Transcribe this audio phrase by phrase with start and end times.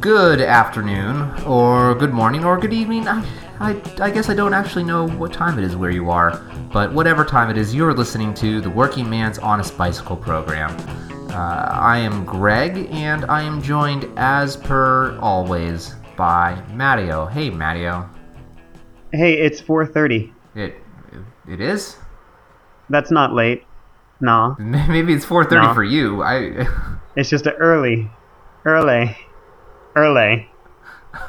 [0.00, 3.08] good afternoon, or good morning, or good evening.
[3.08, 3.24] I,
[3.60, 6.40] I, I guess I don't actually know what time it is where you are,
[6.72, 10.70] but whatever time it is, you're listening to the Working Man's Honest Bicycle program.
[11.30, 17.26] Uh, I am Greg, and I am joined, as per always, by Matteo.
[17.26, 18.08] Hey, Matteo.
[19.12, 20.32] Hey, it's 4:30.
[20.54, 20.76] It,
[21.48, 21.96] it is.
[22.90, 23.64] That's not late.
[24.20, 25.74] Nah, Maybe it's 4:30 No.
[25.74, 26.22] for you.
[26.22, 26.66] I.
[27.16, 28.10] it's just early,
[28.64, 29.16] early,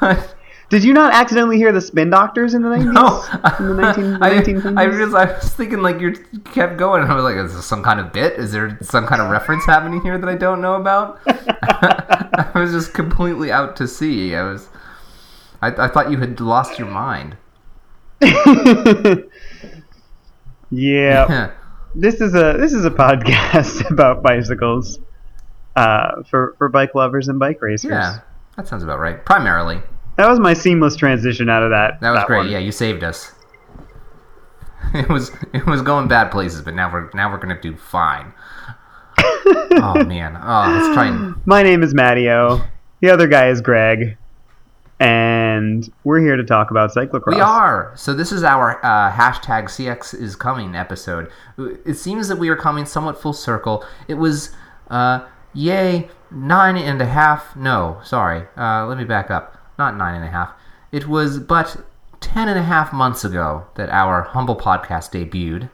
[0.70, 2.92] Did you not accidentally hear the Spin Doctors in the 90s?
[2.92, 3.24] No,
[3.58, 4.78] in the 19, I, 1930s?
[4.78, 6.12] I, realized, I was thinking like you
[6.52, 8.34] kept going, and I was like, "Is this some kind of bit?
[8.34, 12.70] Is there some kind of reference happening here that I don't know about?" I was
[12.70, 14.36] just completely out to sea.
[14.36, 14.68] I was,
[15.60, 17.36] I, I thought you had lost your mind.
[20.70, 21.50] yeah.
[21.96, 25.00] This is a this is a podcast about bicycles,
[25.74, 27.90] uh, for for bike lovers and bike racers.
[27.90, 28.20] yeah,
[28.60, 29.24] that sounds about right.
[29.24, 29.80] Primarily,
[30.16, 31.98] That was my seamless transition out of that.
[32.02, 32.36] that was great.
[32.38, 32.50] one.
[32.50, 33.32] Yeah, you saved us.
[34.92, 38.32] It was it was going bad places, but now we're now we're gonna do fine.
[39.18, 40.36] oh man.
[40.36, 42.60] Oh, let's try and My name is Matteo.
[43.00, 44.16] The other guy is Greg,
[44.98, 47.34] and we're here to talk about cyclocross.
[47.34, 47.92] We are.
[47.96, 51.30] So this is our uh, hashtag CX is coming episode.
[51.58, 53.84] It seems that we are coming somewhat full circle.
[54.08, 54.50] It was,
[54.90, 57.56] uh, yay, nine and a half.
[57.56, 58.46] No, sorry.
[58.56, 59.56] Uh, let me back up.
[59.78, 60.52] Not nine and a half.
[60.92, 61.76] It was but
[62.20, 65.70] ten and a half months ago that our humble podcast debuted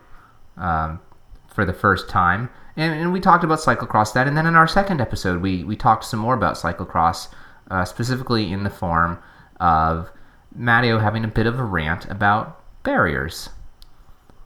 [0.56, 1.00] um,
[1.48, 2.50] for the first time.
[2.76, 4.28] And, and we talked about cyclocross that.
[4.28, 7.28] And then in our second episode, we, we talked some more about cyclocross,
[7.70, 9.18] uh, specifically in the form
[9.58, 10.10] of
[10.54, 13.48] Matteo having a bit of a rant about barriers.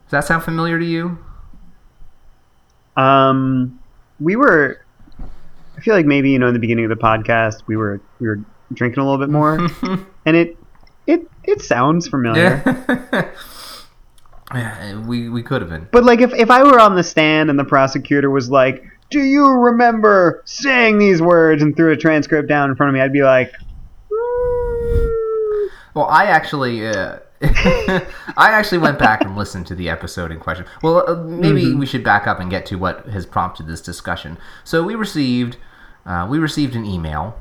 [0.05, 1.19] Does that sound familiar to you?
[2.97, 3.81] Um,
[4.19, 4.81] we were.
[5.81, 8.28] I feel like maybe you know in the beginning of the podcast we were we
[8.28, 8.41] were
[8.75, 9.59] drinking a little bit more,
[10.27, 10.59] and it
[11.06, 12.62] it it sounds familiar.
[14.53, 15.87] Yeah, we, we could have been.
[15.93, 19.21] But like if if I were on the stand and the prosecutor was like, "Do
[19.21, 23.12] you remember saying these words?" and threw a transcript down in front of me, I'd
[23.12, 23.53] be like,
[24.10, 28.03] "Mm." Well, I actually, uh, I
[28.37, 30.66] actually went back and listened to the episode in question.
[30.83, 34.37] Well, uh, maybe we should back up and get to what has prompted this discussion.
[34.62, 35.56] So we received,
[36.10, 37.34] uh, we received an email.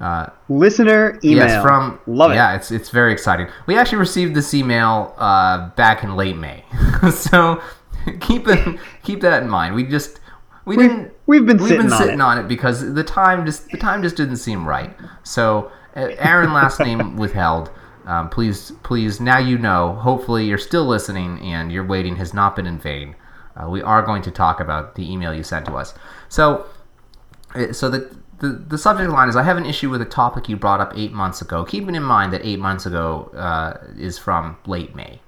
[0.00, 2.34] Uh, "Listener email." Yes, from love it.
[2.34, 3.46] Yeah, it's it's very exciting.
[3.66, 6.64] We actually received this email uh, back in late May,
[7.12, 7.60] so
[8.20, 9.74] keep it keep that in mind.
[9.74, 10.20] We just
[10.66, 12.22] we We've- didn't we've been we've sitting been on sitting it.
[12.22, 14.94] on it because the time just the time just didn't seem right.
[15.22, 17.70] So uh, Aaron last name withheld.
[18.04, 19.94] Um, please please now you know.
[19.94, 23.16] Hopefully you're still listening and your waiting has not been in vain.
[23.56, 25.94] Uh, we are going to talk about the email you sent to us.
[26.28, 26.66] So
[27.72, 30.56] so the, the the subject line is I have an issue with a topic you
[30.56, 31.64] brought up eight months ago.
[31.64, 35.20] Keeping in mind that eight months ago uh, is from late May,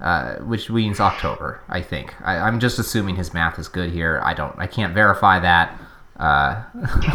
[0.00, 1.60] uh, which means October.
[1.68, 4.20] I think I, I'm just assuming his math is good here.
[4.22, 4.56] I don't.
[4.58, 5.78] I can't verify that.
[6.16, 6.62] Uh,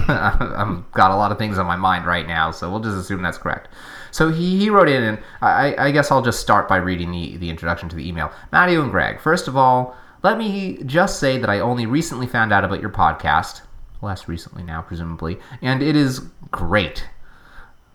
[0.09, 3.21] I've got a lot of things on my mind right now, so we'll just assume
[3.21, 3.69] that's correct.
[4.11, 7.37] So he, he wrote in, and I, I guess I'll just start by reading the,
[7.37, 8.31] the introduction to the email.
[8.51, 12.51] Matteo and Greg, first of all, let me just say that I only recently found
[12.51, 13.61] out about your podcast,
[14.01, 16.19] less recently now, presumably, and it is
[16.51, 17.05] great.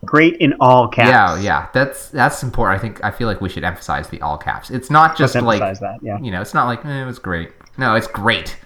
[0.03, 1.09] Great in all caps.
[1.09, 2.79] Yeah, yeah, that's that's important.
[2.79, 4.69] I think I feel like we should emphasize the all caps.
[4.69, 5.99] It's not just Let's like that.
[6.01, 6.19] Yeah.
[6.19, 7.51] you know, it's not like eh, it was great.
[7.77, 8.57] No, it's great.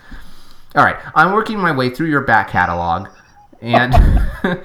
[0.76, 3.08] All right, I'm working my way through your back catalog,
[3.62, 3.94] and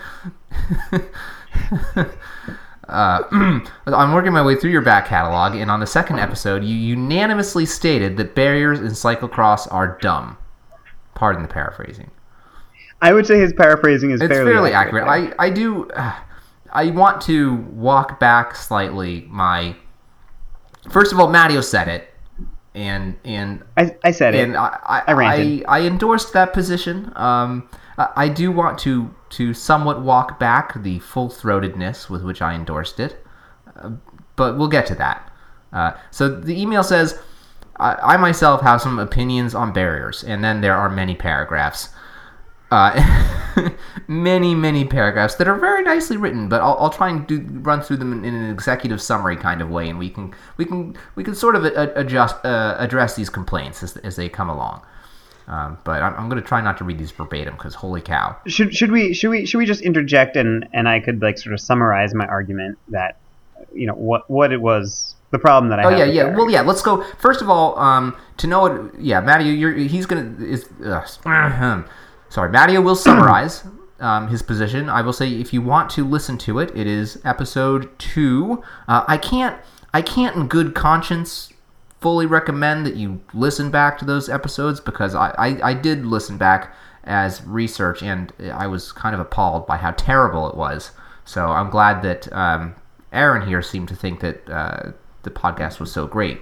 [2.88, 3.22] uh,
[3.86, 7.66] I'm working my way through your back catalog, and on the second episode, you unanimously
[7.66, 10.36] stated that barriers in cyclocross are dumb.
[11.14, 12.10] Pardon the paraphrasing.
[13.04, 15.06] I would say his paraphrasing is It's fairly, fairly, accurate.
[15.06, 15.90] I, I do.
[16.72, 19.26] I want to walk back slightly.
[19.28, 19.76] My
[20.90, 22.08] first of all, Matteo said it,
[22.74, 24.40] and and I, I said it.
[24.40, 25.14] and I I, I.
[25.22, 27.12] I, I endorsed that position.
[27.14, 32.40] Um, I, I do want to to somewhat walk back the full throatedness with which
[32.40, 33.22] I endorsed it,
[33.76, 33.90] uh,
[34.34, 35.30] but we'll get to that.
[35.74, 37.20] Uh, so the email says,
[37.76, 41.90] I, I myself have some opinions on barriers, and then there are many paragraphs.
[42.74, 43.70] Uh,
[44.08, 47.80] many, many paragraphs that are very nicely written, but I'll, I'll try and do, run
[47.80, 50.96] through them in, in an executive summary kind of way, and we can we can
[51.14, 54.82] we can sort of a, adjust uh, address these complaints as, as they come along.
[55.46, 58.36] Um, but I'm, I'm going to try not to read these verbatim because holy cow!
[58.46, 61.52] should should we should we should we just interject and and I could like sort
[61.52, 63.18] of summarize my argument that
[63.72, 65.92] you know what what it was the problem that I had.
[65.92, 66.24] Oh yeah, yeah.
[66.24, 66.36] Barry.
[66.36, 66.62] Well, yeah.
[66.62, 67.04] Let's go.
[67.18, 70.68] First of all, um, to know what, yeah, Matty, you're he's gonna is.
[70.84, 71.06] Uh,
[72.34, 73.62] sorry, Matty will summarize
[74.00, 74.88] um, his position.
[74.88, 78.62] I will say, if you want to listen to it, it is episode two.
[78.88, 79.56] Uh, I can't,
[79.94, 81.52] I can't, in good conscience,
[82.00, 86.36] fully recommend that you listen back to those episodes because I, I, I did listen
[86.36, 90.90] back as research and I was kind of appalled by how terrible it was.
[91.24, 92.74] So I'm glad that um,
[93.12, 94.92] Aaron here seemed to think that uh,
[95.22, 96.40] the podcast was so great.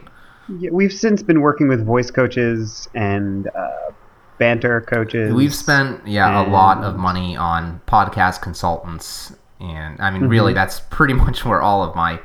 [0.59, 3.93] Yeah, we've since been working with voice coaches and uh,
[4.43, 5.33] banter coaches.
[5.33, 10.31] We've spent yeah a lot of money on podcast consultants, and I mean Mm-hmm.
[10.31, 12.21] really that's pretty much where all of my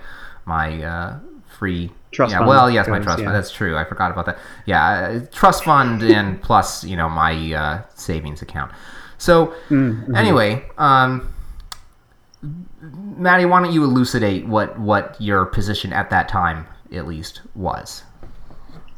[0.46, 1.20] my uh,
[1.58, 3.26] free Trust yeah fund well yes my trust yeah.
[3.26, 7.10] fund that's true I forgot about that yeah uh, trust fund and plus you know
[7.10, 8.72] my uh, savings account.
[9.18, 10.16] So Mm-hmm.
[10.16, 11.34] anyway, um,
[13.18, 18.04] Maddie, why don't you elucidate what what your position at that time at least was?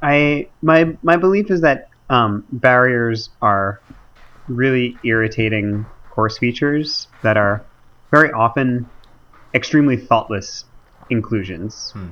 [0.01, 3.81] I my my belief is that um, barriers are
[4.47, 7.63] really irritating course features that are
[8.11, 8.89] very often
[9.53, 10.65] extremely thoughtless
[11.09, 11.91] inclusions.
[11.91, 12.07] Hmm.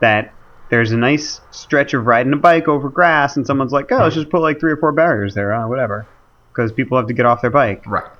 [0.00, 0.32] That
[0.68, 4.14] there's a nice stretch of riding a bike over grass, and someone's like, "Oh, let's
[4.14, 6.06] just put like three or four barriers there, uh, whatever,"
[6.52, 7.82] because people have to get off their bike.
[7.86, 8.10] Right.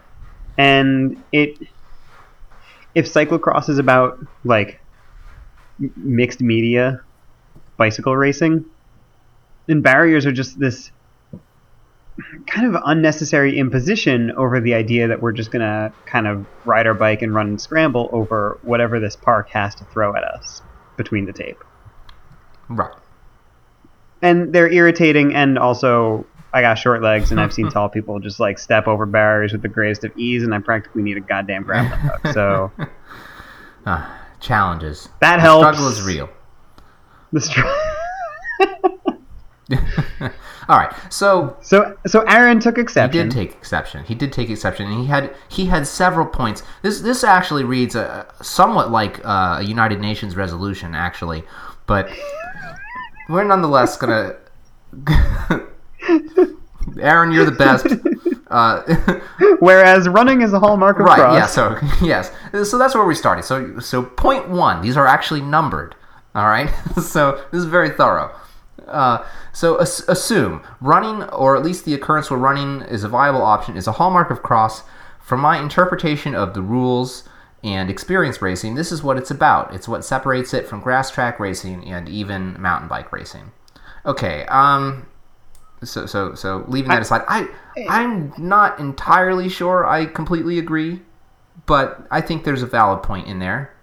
[0.59, 1.59] and it
[2.95, 4.81] if cyclocross is about like
[5.97, 7.03] mixed media
[7.77, 8.65] bicycle racing
[9.67, 10.91] then barriers are just this
[12.47, 16.95] kind of unnecessary imposition over the idea that we're just gonna kind of ride our
[16.95, 20.63] bike and run and scramble over whatever this park has to throw at us
[20.97, 21.63] between the tape
[22.69, 22.95] Right.
[24.23, 28.41] and they're irritating and also I got short legs and I've seen tall people just
[28.41, 31.65] like step over barriers with the greatest of ease and I practically need a goddamn
[31.65, 32.27] grappling hook.
[32.33, 32.73] So
[33.85, 35.11] Ah, challenges.
[35.21, 35.63] that The helps.
[35.77, 36.31] struggle is real.
[37.33, 37.61] The str-
[40.69, 40.93] All right.
[41.11, 43.19] So so so Aaron took exception.
[43.19, 44.05] he did take exception.
[44.05, 46.63] He did take exception, and he had he had several points.
[46.83, 51.43] This this actually reads uh somewhat like uh, a United Nations resolution, actually,
[51.87, 52.09] but
[53.29, 54.37] we're nonetheless gonna.
[57.01, 57.87] Aaron, you're the best.
[58.49, 58.83] Uh,
[59.59, 61.19] Whereas running is a hallmark of right?
[61.19, 61.37] cross.
[61.37, 61.47] Yeah.
[61.47, 62.31] So yes.
[62.69, 63.45] So that's where we started.
[63.45, 64.81] So so point one.
[64.83, 65.97] These are actually numbered.
[66.37, 66.71] All right.
[67.03, 68.33] so this is very thorough.
[68.87, 73.43] Uh, so as- assume running, or at least the occurrence where running is a viable
[73.43, 74.83] option, is a hallmark of cross.
[75.21, 77.29] From my interpretation of the rules
[77.65, 79.75] and experience racing, this is what it's about.
[79.75, 83.53] It's what separates it from grass track racing and even mountain bike racing.
[84.05, 84.47] Okay.
[84.47, 85.09] Um.
[85.85, 87.49] So so so leaving that aside, I
[87.89, 91.03] I'm not entirely sure I completely agree,
[91.67, 93.75] but I think there's a valid point in there.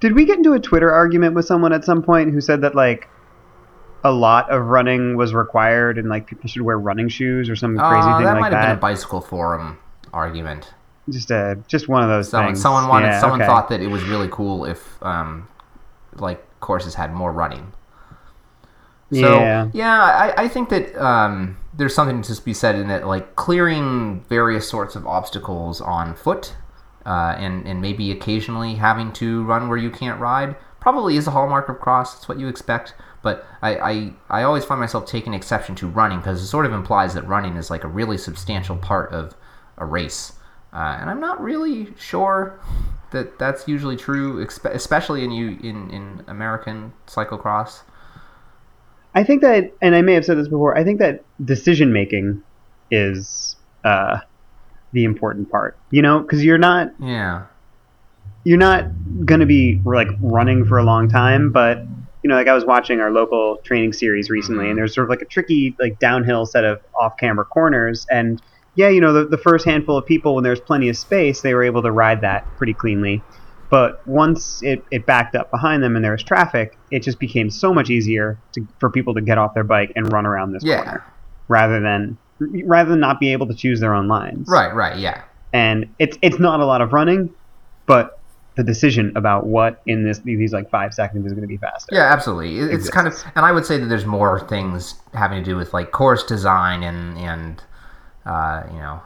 [0.00, 2.74] Did we get into a Twitter argument with someone at some point who said that
[2.74, 3.08] like
[4.04, 7.76] a lot of running was required and like people should wear running shoes or some
[7.76, 9.78] crazy Uh, thing that like might have been a bicycle forum
[10.12, 10.72] argument.
[11.08, 12.62] Just a just one of those Someone, things.
[12.62, 13.06] someone wanted.
[13.08, 13.48] Yeah, someone okay.
[13.48, 15.48] thought that it was really cool if, um,
[16.14, 17.72] like courses had more running.
[19.12, 19.68] So Yeah.
[19.72, 24.24] yeah, I, I think that um, there's something to be said in that, like clearing
[24.28, 26.54] various sorts of obstacles on foot,
[27.04, 31.32] uh, and and maybe occasionally having to run where you can't ride, probably is a
[31.32, 32.16] hallmark of cross.
[32.18, 32.94] It's what you expect.
[33.22, 36.72] But I, I, I always find myself taking exception to running because it sort of
[36.72, 39.34] implies that running is like a really substantial part of
[39.76, 40.32] a race,
[40.72, 42.58] uh, and I'm not really sure
[43.10, 47.82] that that's usually true, especially in you in, in American cyclocross.
[49.14, 50.78] I think that, and I may have said this before.
[50.78, 52.42] I think that decision making
[52.90, 54.18] is uh,
[54.92, 55.76] the important part.
[55.90, 57.46] You know, because you're not Yeah.
[58.44, 58.84] you're not
[59.26, 61.84] going to be like running for a long time, but
[62.22, 64.76] you know, like I was watching our local training series recently, and mm-hmm.
[64.78, 68.40] there's sort of like a tricky like downhill set of off-camber corners, and
[68.74, 71.54] yeah, you know, the, the first handful of people when there's plenty of space, they
[71.54, 73.22] were able to ride that pretty cleanly.
[73.68, 77.50] But once it, it backed up behind them and there was traffic, it just became
[77.50, 80.64] so much easier to, for people to get off their bike and run around this
[80.64, 80.82] Yeah.
[80.82, 81.04] corner
[81.48, 82.16] rather than
[82.64, 85.22] rather than not be able to choose their own lines Right, right, yeah.
[85.52, 87.34] and it's it's not a lot of running,
[87.86, 88.19] but
[88.56, 91.94] the decision about what in this these like five seconds is going to be faster.
[91.94, 92.58] Yeah, absolutely.
[92.58, 95.56] It- It's kind of, and I would say that there's more things having to do
[95.56, 97.62] with like course design and and
[98.26, 99.00] uh, you know,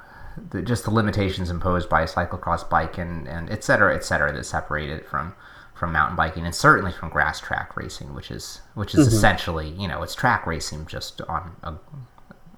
[0.50, 4.32] the, just the limitations imposed by a cyclocross bike and and et cetera, et cetera,
[4.32, 5.34] that separate it from
[5.74, 9.16] from mountain biking and certainly from grass track racing, which is which is Mm-hmm.
[9.16, 11.74] essentially you know it's track racing just on a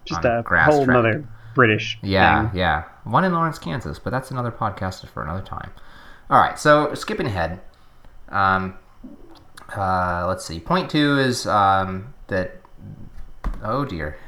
[0.04, 0.96] just on a grass whole track.
[0.98, 2.58] other British Yeah, thing.
[2.60, 2.84] yeah.
[3.04, 5.70] One in Lawrence, Kansas, but that's another podcast for another time.
[6.28, 7.60] All right, so skipping ahead.
[8.28, 8.78] Um,
[9.76, 10.58] uh, let's see.
[10.58, 12.60] Point two is um, that.
[13.62, 14.18] Oh dear.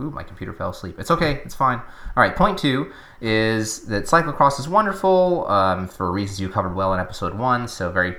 [0.00, 0.98] Ooh, my computer fell asleep.
[0.98, 1.42] It's okay.
[1.44, 1.78] It's fine.
[1.78, 2.34] All right.
[2.34, 7.34] Point two is that cyclocross is wonderful um, for reasons you covered well in episode
[7.34, 7.68] one.
[7.68, 8.16] So very,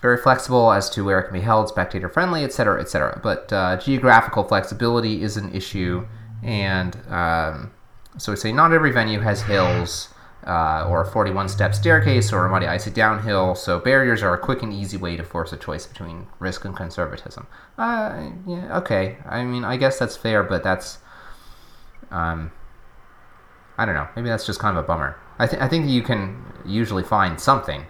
[0.00, 3.20] very flexible as to where it can be held, spectator friendly, etc., etc.
[3.22, 6.06] But uh, geographical flexibility is an issue,
[6.42, 7.72] and um,
[8.16, 10.08] so we say not every venue has hills.
[10.48, 13.54] Uh, or a 41 step staircase or a muddy icy downhill.
[13.54, 16.74] So barriers are a quick and easy way to force a choice between risk and
[16.74, 17.46] conservatism.
[17.76, 19.18] Uh, yeah, okay.
[19.26, 21.00] I mean, I guess that's fair, but that's,
[22.10, 22.50] um,
[23.76, 24.08] I don't know.
[24.16, 25.18] Maybe that's just kind of a bummer.
[25.38, 27.84] I, th- I think you can usually find something,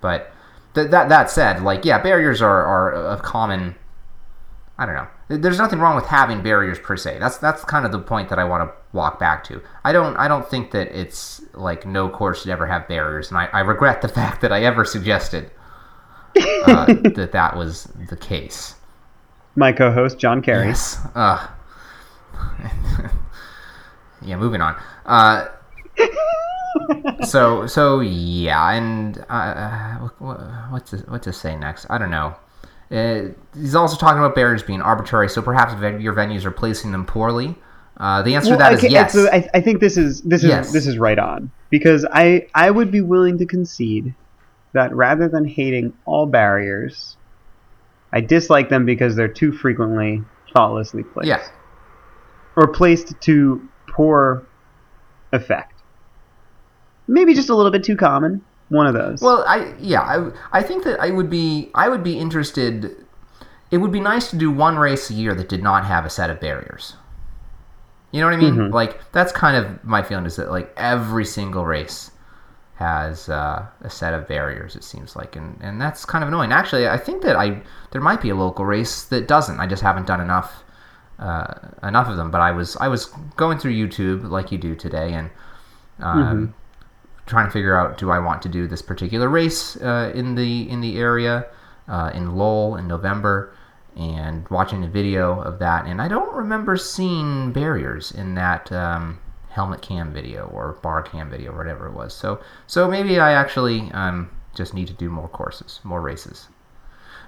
[0.00, 0.32] but
[0.74, 3.76] th- that that said, like yeah, barriers are are a common.
[4.78, 5.06] I don't know.
[5.28, 7.18] There's nothing wrong with having barriers per se.
[7.18, 9.60] That's that's kind of the point that I want to walk back to.
[9.84, 13.38] I don't I don't think that it's like no course should ever have barriers, and
[13.38, 15.50] I, I regret the fact that I ever suggested
[16.36, 18.76] uh, that that was the case.
[19.56, 20.68] My co-host John Kerry.
[20.68, 20.98] Yes.
[21.14, 21.48] Uh,
[24.22, 24.36] yeah.
[24.36, 24.76] Moving on.
[25.06, 25.48] Uh,
[27.24, 30.40] so so yeah, and uh, what,
[30.70, 31.86] what to what to say next?
[31.90, 32.36] I don't know.
[32.90, 37.04] Uh, he's also talking about barriers being arbitrary, so perhaps your venues are placing them
[37.04, 37.56] poorly.
[37.96, 39.12] Uh, the answer Well, to that is yes.
[39.12, 40.72] so I, I think this is this is Yes.
[40.72, 44.14] this is right on because I I would be willing to concede
[44.74, 47.16] that rather than hating all barriers,
[48.12, 51.28] I dislike them because they're too frequently thoughtlessly placed.
[51.28, 51.42] Yeah.
[52.54, 54.46] Or placed to poor
[55.32, 55.72] effect.
[57.08, 58.44] Maybe just a little bit too common.
[58.68, 59.20] One of those.
[59.20, 62.96] Well, I yeah, I, I think that I would be I would be interested.
[63.70, 66.10] It would be nice to do one race a year that did not have a
[66.10, 66.94] set of barriers.
[68.12, 68.54] You know what I mean?
[68.54, 68.72] Mhm.
[68.72, 72.10] Like that's kind of my feeling is that like every single race
[72.76, 74.76] has uh, a set of barriers.
[74.76, 76.52] It seems like, and and that's kind of annoying.
[76.52, 79.58] Actually, I think that I there might be a local race that doesn't.
[79.60, 80.62] I just haven't done enough
[81.18, 82.30] uh, enough of them.
[82.30, 83.06] But I was I was
[83.36, 85.30] going through YouTube like you do today, and
[86.00, 86.54] um,
[87.26, 90.68] trying to figure out do I want to do this particular race uh, in the
[90.70, 91.46] in the area
[91.88, 93.52] uh, in Lowell in November,
[93.96, 99.18] and watching a video of that, and I don't remember seeing barriers in that um,
[99.50, 102.14] helmet cam video or bar cam video or whatever it was.
[102.14, 106.48] So so maybe I actually um, just need to do more courses, more races.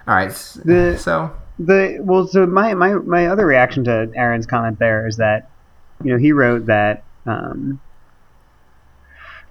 [0.06, 0.30] All right,
[0.64, 5.16] The- so the well so my, my my other reaction to aaron's comment there is
[5.16, 5.50] that
[6.04, 7.80] you know he wrote that um,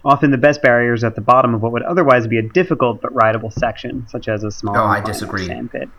[0.05, 3.13] often the best barriers at the bottom of what would otherwise be a difficult but
[3.13, 5.45] rideable section such as a small Oh, I disagree.
[5.45, 5.89] sand pit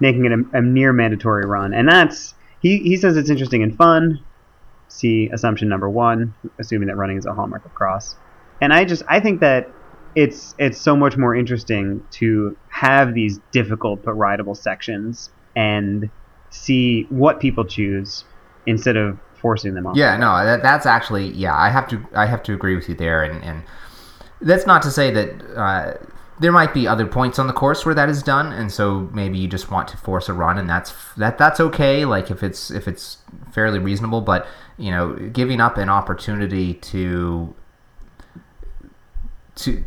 [0.00, 1.74] making it a, a near mandatory run.
[1.74, 4.20] And that's he, he says it's interesting and fun.
[4.88, 8.16] See assumption number one assuming that running is a hallmark of cross.
[8.60, 9.70] And i just i think that
[10.14, 16.10] it's it's so much more interesting to have these difficult but rideable sections and
[16.50, 18.24] see what people choose
[18.66, 19.94] instead of forcing them on.
[19.94, 21.56] Yeah, no, that, that's actually yeah.
[21.56, 23.62] I have to I have to agree with you there, and and
[24.40, 25.94] that's not to say that uh,
[26.38, 29.38] there might be other points on the course where that is done, and so maybe
[29.38, 32.04] you just want to force a run, and that's that that's okay.
[32.04, 33.18] Like if it's if it's
[33.52, 34.46] fairly reasonable, but
[34.78, 37.54] you know, giving up an opportunity to
[39.56, 39.84] to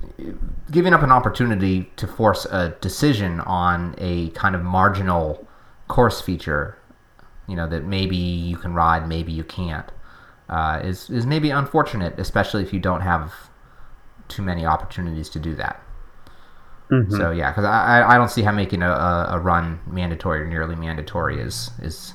[0.69, 5.47] giving up an opportunity to force a decision on a kind of marginal
[5.87, 6.77] course feature
[7.47, 9.91] you know that maybe you can ride, maybe you can't,
[10.49, 13.33] uh, is is maybe unfortunate, especially if you don't have
[14.27, 15.81] too many opportunities to do that.
[16.91, 17.11] Mhm.
[17.17, 20.45] So yeah, because I, I- don't see how making a, a, a run mandatory or
[20.47, 22.13] nearly mandatory is is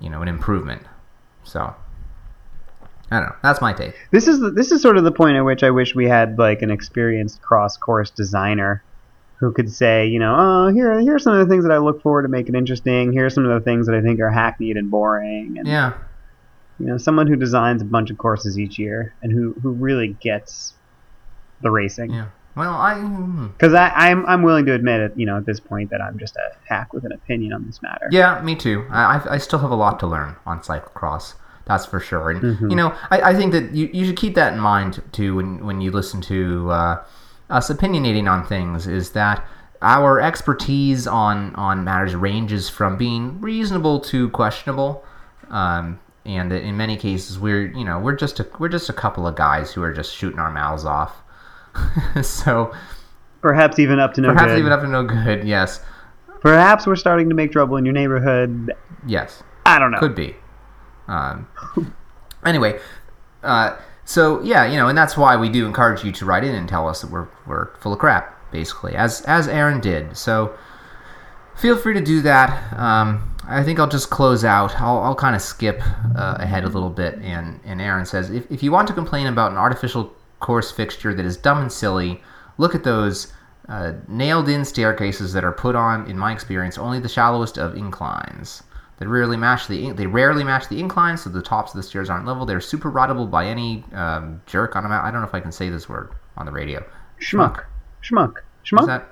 [0.00, 0.82] you know an improvement.
[1.44, 1.74] So
[3.10, 3.36] I don't know.
[3.42, 3.94] That's my take.
[4.10, 6.38] This is the, this is sort of the point at which I wish we had
[6.38, 8.82] like an experienced cross course designer
[9.40, 11.78] who could say, you know, oh, here here are some of the things that I
[11.78, 13.12] look for to make it interesting.
[13.12, 15.56] Here are some of the things that I think are hackneyed and boring.
[15.58, 15.92] And Yeah,
[16.78, 20.16] you know, someone who designs a bunch of courses each year and who who really
[20.22, 20.74] gets
[21.60, 22.10] the racing.
[22.12, 22.26] yeah.
[22.56, 23.48] Well, I hmm.
[23.48, 26.34] Because I'm I'm willing to admit it, you know, at this point that I'm just
[26.36, 28.08] a hack with an opinion on this matter.
[28.10, 28.86] Yeah, me too.
[28.90, 31.34] I, I- I still have a lot to learn on cyclocross.
[31.66, 32.30] That's for sure.
[32.30, 32.70] And Mhm.
[32.70, 35.66] you know, I, I think that you, you should keep that in mind too when
[35.66, 37.04] when you listen to uh,
[37.50, 38.86] us opinionating on things.
[38.86, 39.44] Is that
[39.82, 45.04] our expertise on on matters ranges from being reasonable to questionable,
[45.50, 49.26] um, and in many cases we're you know we're just a we're just a couple
[49.26, 51.16] of guys who are just shooting our mouths off.
[52.22, 52.72] so
[53.42, 54.58] Perhaps even up to no perhaps good.
[54.58, 55.44] even up to no good.
[55.46, 55.80] Yes,
[56.40, 58.72] Perhaps we're starting to make trouble in your neighborhood.
[59.06, 59.42] yes.
[59.64, 59.98] I don't know.
[59.98, 60.34] Could be.
[61.08, 61.46] Um,
[62.44, 62.78] anyway,
[63.42, 63.76] uh,
[64.06, 66.66] so yeah, you know, and that's why we do encourage you to write in and
[66.66, 70.16] tell us that we're we're full of crap, basically, as as Aaron did.
[70.16, 70.56] So
[71.56, 72.72] feel free to do that.
[72.78, 74.74] Um, I think I'll just close out.
[74.80, 75.80] I'll, I'll kind of skip
[76.16, 77.14] uh, ahead a little bit.
[77.20, 81.14] And, and Aaron says, if, if you want to complain about an artificial course fixture
[81.14, 82.22] that is dumb and silly,
[82.58, 83.32] look at those
[83.68, 87.76] uh, nailed in staircases that are put on, in my experience, only the shallowest of
[87.76, 88.62] inclines.
[88.98, 92.08] They rarely match the they rarely match the inclines, so the tops of the stairs
[92.08, 92.46] aren't level.
[92.46, 95.04] They're super rideable by any um, jerk on a mount.
[95.04, 96.84] I don't know if I can say this word on the radio.
[97.20, 97.64] Schmuck.
[98.02, 98.38] Schmuck.
[98.38, 98.86] Is Schmuck.
[98.86, 99.08] that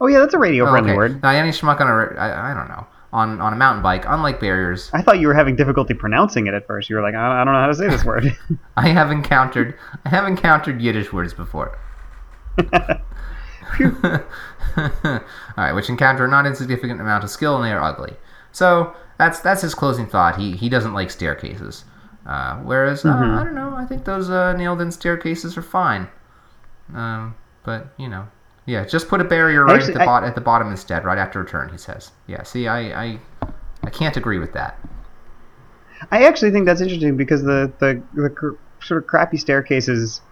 [0.00, 0.96] Oh yeah, that's a radio oh, friendly okay.
[0.96, 1.22] word.
[1.22, 4.40] Now, any schmuck on a I, I don't know on on a mountain bike, unlike
[4.40, 6.90] barriers, I thought you were having difficulty pronouncing it at first.
[6.90, 8.36] You were like, I, I don't know how to say this word.
[8.76, 11.78] I have encountered I have encountered Yiddish words before.
[13.80, 15.20] All
[15.56, 18.14] right, which encounter a not insignificant amount of skill and they are ugly.
[18.56, 20.36] So that's that's his closing thought.
[20.36, 21.84] He he doesn't like staircases.
[22.24, 26.08] Uh, whereas uh, I don't know, I think those uh, nailed-in staircases are fine.
[26.94, 27.34] Um,
[27.64, 28.26] but you know,
[28.64, 31.18] yeah, just put a barrier right Actually, at the I- at the bottom instead, right
[31.18, 31.68] after return.
[31.68, 33.18] He says, "Yeah, see, I I,
[33.84, 34.78] I can't agree with that."
[36.10, 40.22] I actually think that's interesting because the the, the cr- sort of crappy staircases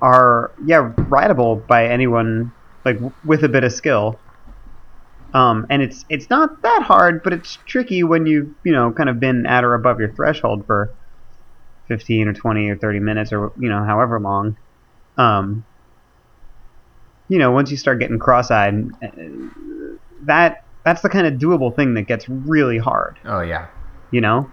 [0.00, 2.52] are yeah rideable by anyone
[2.86, 4.18] like w- with a bit of skill.
[5.34, 9.08] Um, and it's it's not that hard, but it's tricky when you've you know kind
[9.08, 10.94] of been at or above your threshold for
[11.88, 14.56] fifteen or twenty or thirty minutes or you know however long.
[15.16, 15.64] Um,
[17.28, 19.08] you know, once you start getting cross-eyed, uh,
[20.22, 23.18] that that's the kind of doable thing that gets really hard.
[23.24, 23.66] Oh yeah,
[24.10, 24.50] you know?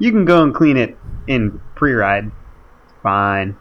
[0.00, 2.30] You can go and clean it in pre-ride.
[3.02, 3.56] Fine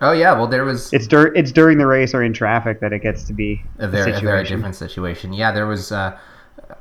[0.00, 0.32] oh yeah.
[0.32, 3.24] Well, there was it's dur- it's during the race or in traffic that it gets
[3.24, 5.32] to be a very, a very different situation.
[5.32, 6.18] Yeah, there was uh,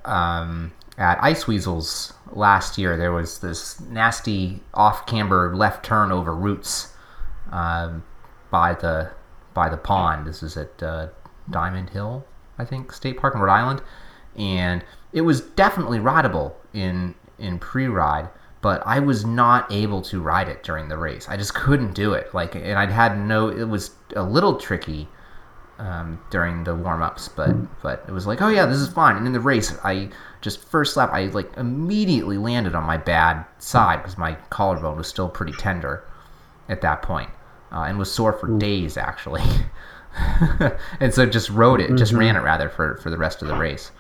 [0.05, 2.97] um, at Ice Weasels last year.
[2.97, 6.93] There was this nasty off camber left turn over roots
[7.51, 8.03] um,
[8.51, 9.11] by the
[9.53, 10.27] by the pond.
[10.27, 11.07] This is at uh,
[11.49, 12.25] Diamond Hill,
[12.57, 13.81] I think, State Park in Rhode Island,
[14.35, 14.83] and
[15.13, 18.29] it was definitely rideable in in pre-ride.
[18.61, 21.29] But I was not able to ride it during the race.
[21.29, 22.33] I just couldn't do it.
[22.33, 23.47] Like, and I'd had no.
[23.47, 25.07] It was a little tricky
[25.79, 29.15] um, during the warm ups, but but it was like, oh yeah, this is fine.
[29.15, 30.09] And in the race, I
[30.41, 35.07] just first lap, I like immediately landed on my bad side because my collarbone was
[35.07, 36.03] still pretty tender
[36.67, 37.29] at that point,
[37.71, 39.41] uh, and was sore for days actually.
[40.99, 43.55] and so just rode it, just ran it rather for for the rest of the
[43.55, 43.91] race.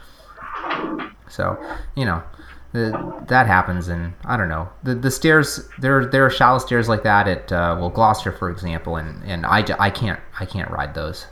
[1.29, 1.57] So
[1.95, 2.21] you know.
[2.71, 4.69] The, that happens, and I don't know.
[4.83, 8.51] The the stairs there there are shallow stairs like that at uh, well Gloucester, for
[8.51, 11.25] example, and, and I, I can't I can't ride those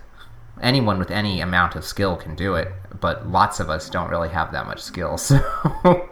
[0.62, 4.30] anyone with any amount of skill can do it, but lots of us don't really
[4.30, 5.40] have that much skill, so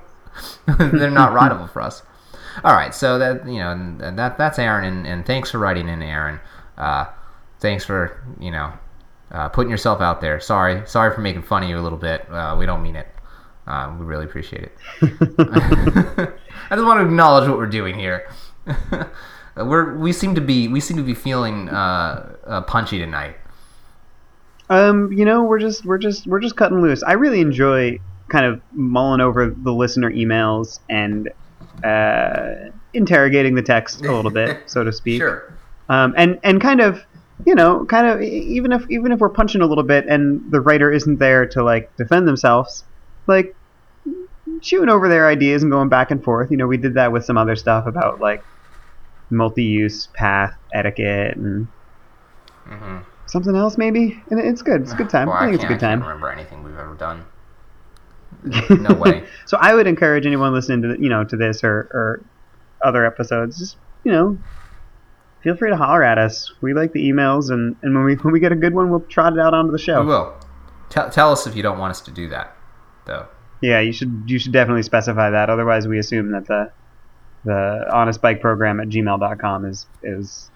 [0.67, 2.03] they're not rideable for us.
[2.63, 6.01] All right, so that you know that that's Aaron, and, and thanks for writing in,
[6.01, 6.39] Aaron.
[6.77, 7.05] Uh,
[7.59, 8.71] thanks for you know
[9.31, 10.39] uh, putting yourself out there.
[10.39, 12.29] Sorry, sorry for making fun of you a little bit.
[12.29, 13.07] Uh, we don't mean it.
[13.67, 14.77] Um, we really appreciate it.
[16.69, 18.29] I just want to acknowledge what we're doing here.
[19.57, 23.37] we're we seem to be we seem to be feeling uh, uh, punchy tonight.
[24.69, 27.99] um you know we're just we're just we're just cutting loose i really enjoy
[28.29, 31.29] kind of mulling over the listener emails and
[31.83, 32.55] uh,
[32.93, 35.53] interrogating the text a little bit so to speak Sure.
[35.89, 37.03] um, and and kind of
[37.45, 40.59] you know kind of even if even if we're punching a little bit and the
[40.59, 42.83] writer isn't there to like defend themselves
[43.27, 43.55] like
[44.61, 47.25] chewing over their ideas and going back and forth you know we did that with
[47.25, 48.43] some other stuff about like
[49.29, 51.67] multi-use path etiquette and
[52.67, 52.97] Mm-hmm.
[53.27, 55.67] something else maybe and it's good it's a good time Well, i think it's a
[55.67, 57.25] good I can't time remember anything we've ever done.
[58.81, 59.23] No way.
[59.45, 62.25] so i would encourage anyone listening to the, you know to this or or
[62.83, 64.37] other episodes just you know
[65.43, 68.33] feel free to holler at us we like the emails and and when we when
[68.33, 70.33] we get a good one we'll trot it out onto the show We will.
[70.89, 72.54] Tell, tell us if you don't want us to do that,
[73.05, 73.27] though.
[73.61, 75.49] Yeah, you should you should definitely specify that.
[75.49, 76.71] Otherwise, we assume that the
[77.45, 80.49] the honest bike program at gmail.com is is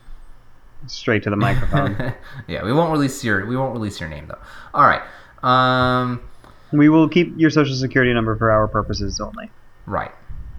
[0.87, 2.13] straight to the microphone.
[2.47, 4.37] yeah, we won't release your we won't release your name though.
[4.73, 5.01] All right.
[5.43, 6.21] Um.
[6.71, 9.49] we will keep your social security number for our purposes only.
[9.85, 10.11] Right.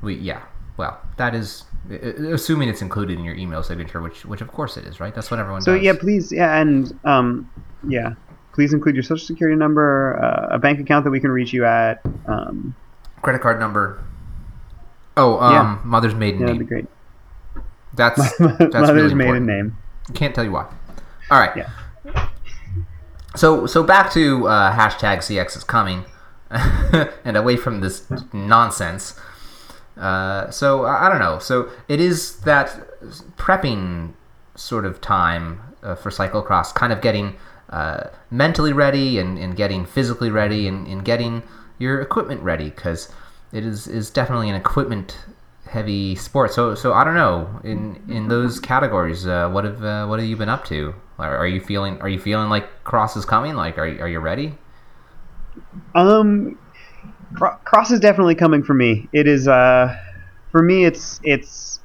[0.03, 0.43] We yeah.
[0.77, 4.87] Well, that is assuming it's included in your email signature, which which of course it
[4.87, 5.15] is, right?
[5.15, 5.85] That's what everyone So does.
[5.85, 7.51] yeah, please yeah, and um
[7.87, 8.15] yeah,
[8.61, 11.65] please include your social security number, uh, a bank account that we can reach you
[11.65, 11.99] at.
[12.27, 12.77] Um,
[13.23, 14.05] Credit card number.
[15.17, 15.79] Oh, um, Yeah.
[15.83, 16.87] mother's maiden yeah, that'd be name.
[17.55, 17.65] great.
[17.95, 19.79] That's that's Mother's really maiden name.
[20.13, 20.67] Can't tell you why.
[21.31, 21.57] All right.
[21.57, 22.29] Yeah.
[23.35, 26.05] So so back to uh, hashtag CX is coming,
[26.51, 29.19] and away from this nonsense.
[29.97, 31.39] Uh, so I I don't know.
[31.39, 32.79] So it is that
[33.39, 34.13] prepping
[34.55, 37.37] sort of time uh, for cyclocross, kind of getting
[37.71, 41.43] uh, mentally ready and, and getting physically ready and, and getting
[41.79, 43.09] your equipment ready because
[43.53, 45.19] it is is definitely an equipment
[45.69, 46.53] heavy sport.
[46.53, 49.27] So so I don't know in in those categories.
[49.27, 50.95] Uh, what have uh, what have you been up to?
[51.19, 53.55] Are, are you feeling Are you feeling like cross is coming?
[53.55, 54.55] Like are are you ready?
[55.95, 56.59] Um,
[57.35, 59.09] cross is definitely coming for me.
[59.13, 59.49] It is.
[59.49, 59.97] Uh,
[60.51, 61.81] for me, it's it's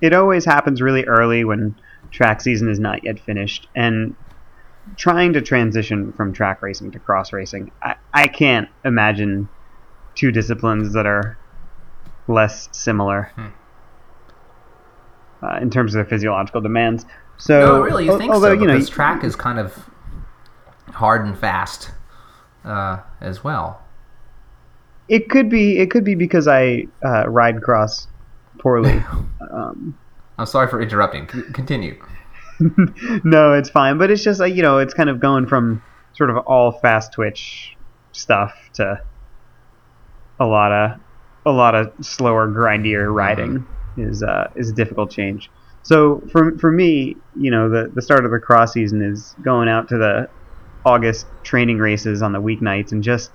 [0.00, 1.74] it always happens really early when
[2.10, 4.14] track season is not yet finished, and
[4.96, 9.48] trying to transition from track racing to cross racing, I, I can't imagine
[10.14, 11.38] two disciplines that are
[12.28, 13.46] less similar Hmm.
[15.44, 17.04] uh, in terms of their physiological demands.
[17.38, 18.60] So, no, really, you think although so?
[18.60, 19.88] you know, Because track is kind of
[20.94, 21.90] hard and fast
[22.64, 23.82] uh, as well.
[25.08, 28.08] it could be it could be because I uh, ride cross
[28.60, 29.02] poorly.
[29.52, 29.98] um,
[30.38, 31.28] I'm sorry for interrupting.
[31.28, 32.02] C- continue.
[33.24, 33.98] no, it's fine.
[33.98, 35.82] But it's just like you know, it's kind of going from
[36.14, 37.76] sort of all fast twitch
[38.12, 39.00] stuff to
[40.40, 41.00] a lot of
[41.44, 43.66] a lot of slower, grindier riding
[43.96, 45.50] is uh, is a difficult change.
[45.82, 49.68] So for for me, you know, the the start of the cross season is going
[49.68, 50.28] out to the
[50.84, 53.30] August training races on the weeknights and just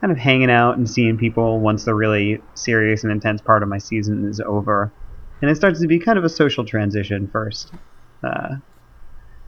[0.00, 3.68] kind of hanging out and seeing people once the really serious and intense part of
[3.68, 4.92] my season is over.
[5.40, 7.72] And it starts to be kind of a social transition first.
[8.22, 8.56] Uh,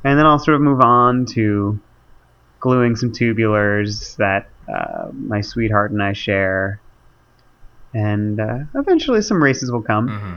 [0.04, 1.78] and then I'll sort of move on to
[2.60, 6.80] gluing some tubulars that uh, my sweetheart and I share.
[7.94, 10.08] And uh, eventually some races will come.
[10.08, 10.36] hmm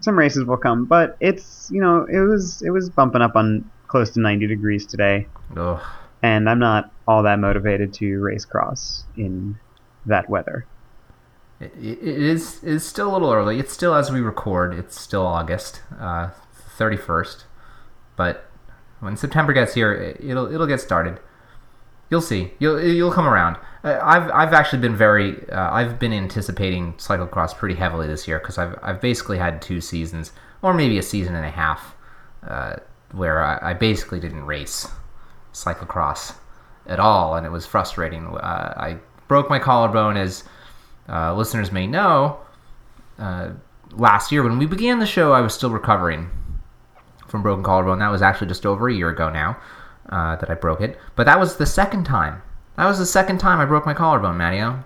[0.00, 3.70] Some races will come, but it's you know it was it was bumping up on
[3.86, 5.80] close to 90 degrees today, Ugh.
[6.22, 9.58] and I'm not all that motivated to race cross in
[10.06, 10.66] that weather.
[11.60, 13.58] It, it is it's still a little early.
[13.60, 14.74] It's still as we record.
[14.74, 15.80] It's still August
[16.76, 17.44] thirty first,
[18.16, 18.46] but
[19.00, 21.18] when September gets here, it- it'll it'll get started.
[22.10, 22.52] You'll see.
[22.58, 23.56] You'll you'll come around.
[23.84, 28.58] I've I've actually been very uh, I've been anticipating cyclocross pretty heavily this year because
[28.58, 31.94] I've I've basically had two seasons or maybe a season and a half
[32.46, 32.76] uh,
[33.12, 34.88] where I, I basically didn't race
[35.52, 36.34] cyclocross
[36.86, 38.26] at all, and it was frustrating.
[38.26, 38.98] Uh, I
[39.28, 40.44] broke my collarbone, as
[41.08, 42.38] uh, listeners may know.
[43.18, 43.50] Uh,
[43.92, 46.30] last year, when we began the show, I was still recovering
[47.32, 47.98] from broken collarbone.
[47.98, 49.56] That was actually just over a year ago now
[50.08, 50.96] uh, that I broke it.
[51.16, 52.42] But that was the second time.
[52.76, 54.84] That was the second time I broke my collarbone, Matteo.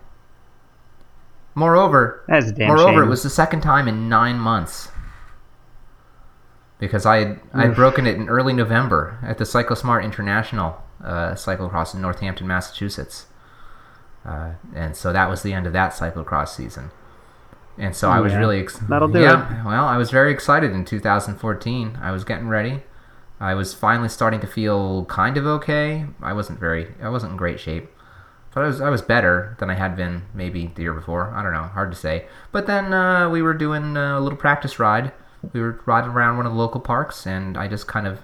[1.54, 3.02] Moreover, That's damn Moreover, shame.
[3.02, 4.88] it was the second time in nine months
[6.78, 11.32] because I had I had broken it in early November at the Cyclosmart International uh,
[11.32, 13.26] cyclocross in Northampton, Massachusetts,
[14.26, 16.90] uh, and so that was the end of that cyclocross season.
[17.79, 20.73] And so I was Yeah, really ex- that'll do yeah, Well, I was very excited
[20.73, 21.99] in 2014.
[22.01, 22.83] I was getting ready.
[23.39, 26.07] I was finally starting to feel kind of okay.
[26.23, 27.91] I wasn't very I wasn't in great shape.
[28.55, 31.31] But I was I was better than I had been maybe the year before.
[31.35, 32.25] I don't know, hard to say.
[32.53, 35.12] But then uh, we were doing a little practice ride.
[35.53, 38.21] We were riding around one of the local parks, and I just kind of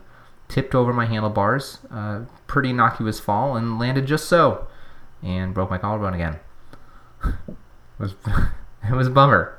[0.48, 4.66] tipped over my handlebars, uh, pretty innocuous fall, and landed just so,
[5.22, 6.40] and broke my collarbone again.
[7.98, 8.14] was
[8.90, 9.58] it was a bummer.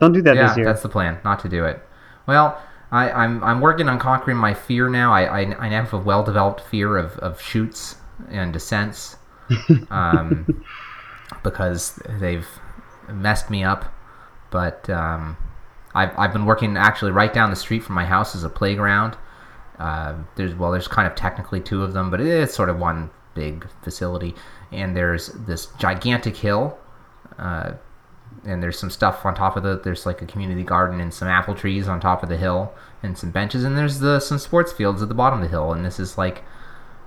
[0.00, 0.66] Don't do that yeah, this year.
[0.66, 1.82] that's the plan, not to do it.
[2.26, 5.12] Well, I, I'm I'm working on conquering my fear now.
[5.12, 7.96] I I, I have a well developed fear of, of chutes
[8.28, 9.16] and descents,
[9.90, 10.64] um,
[11.42, 12.46] because they've
[13.08, 13.92] messed me up.
[14.50, 15.36] But um,
[15.94, 19.16] I've I've been working actually right down the street from my house is a playground.
[19.78, 23.10] Uh, there's well, there's kind of technically two of them, but it's sort of one
[23.34, 24.34] big facility.
[24.72, 26.78] And there's this gigantic hill.
[27.38, 27.72] Uh,
[28.44, 31.28] and there's some stuff on top of the there's like a community garden and some
[31.28, 34.72] apple trees on top of the hill and some benches and there's the some sports
[34.72, 36.42] fields at the bottom of the hill and this is like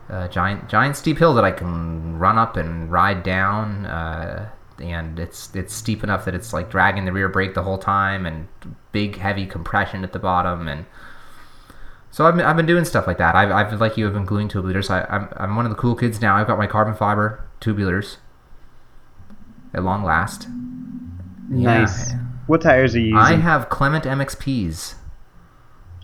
[0.09, 5.19] a giant giant steep hill that I can run up and ride down uh, and
[5.19, 8.47] it's it's steep enough that it's like dragging the rear brake the whole time and
[8.91, 10.85] big heavy compression at the bottom and
[12.13, 13.33] so I've been, I've been doing stuff like that.
[13.33, 14.91] I've, I've like you have been gluing tubulars.
[14.91, 16.35] I, I'm, I'm one of the cool kids now.
[16.37, 18.17] I've got my carbon fiber tubulars
[19.73, 20.47] at long last.
[21.49, 22.11] nice.
[22.11, 22.19] Yeah.
[22.45, 23.17] What tires are you using?
[23.17, 24.95] I have Clement MXPs.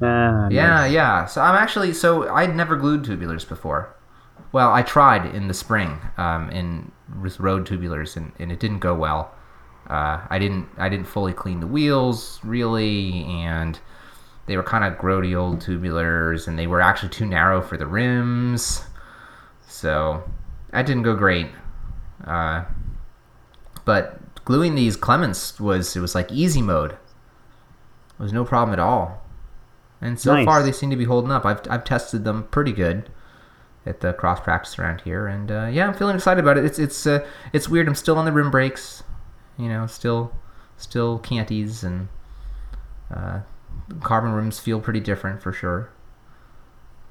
[0.01, 0.91] Ah, Yeah, nice.
[0.93, 1.25] yeah.
[1.25, 3.95] So I'm actually so I'd never glued tubulars before.
[4.51, 6.91] Well, I tried in the spring um, in
[7.21, 9.35] with road tubulars, and, and it didn't go well.
[9.87, 13.77] Uh, I didn't I didn't fully clean the wheels really, and
[14.49, 17.85] they were kind of grody old tubulars, and they were actually too narrow for the
[17.87, 18.83] rims.
[19.67, 20.23] So
[20.71, 21.47] that didn't go great.
[22.25, 22.65] Uh,
[23.85, 26.91] but gluing these Clements was it was like easy mode.
[26.93, 26.99] It
[28.23, 29.23] was no problem at all.
[30.01, 30.45] And so Nice.
[30.45, 31.45] far they seem to be holding up.
[31.45, 33.09] I've I've tested them pretty good.
[33.85, 36.65] at the cross practice around here, and uh, yeah, I'm feeling excited about it.
[36.65, 37.87] It's it's uh, it's weird.
[37.87, 39.03] I'm still on the rim brakes,
[39.57, 40.31] you know, still
[40.77, 42.07] still canties and
[43.13, 43.39] uh,
[44.01, 45.89] carbon rims feel pretty different for sure.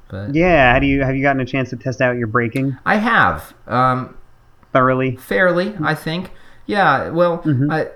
[0.09, 2.79] But Yeah, how do you have you gotten a chance to test out your braking
[2.85, 4.17] I have um,
[4.73, 5.19] thoroughly?
[5.19, 6.31] fairly, I think.
[6.67, 7.89] Yeah, well, I,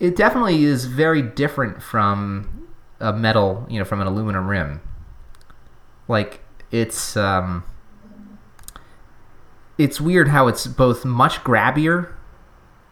[0.00, 2.68] it definitely is very different from
[3.00, 4.80] a metal, you know, from an aluminum rim.
[6.08, 7.64] Like it's um,
[9.78, 12.12] it's weird how it's both much grabbier,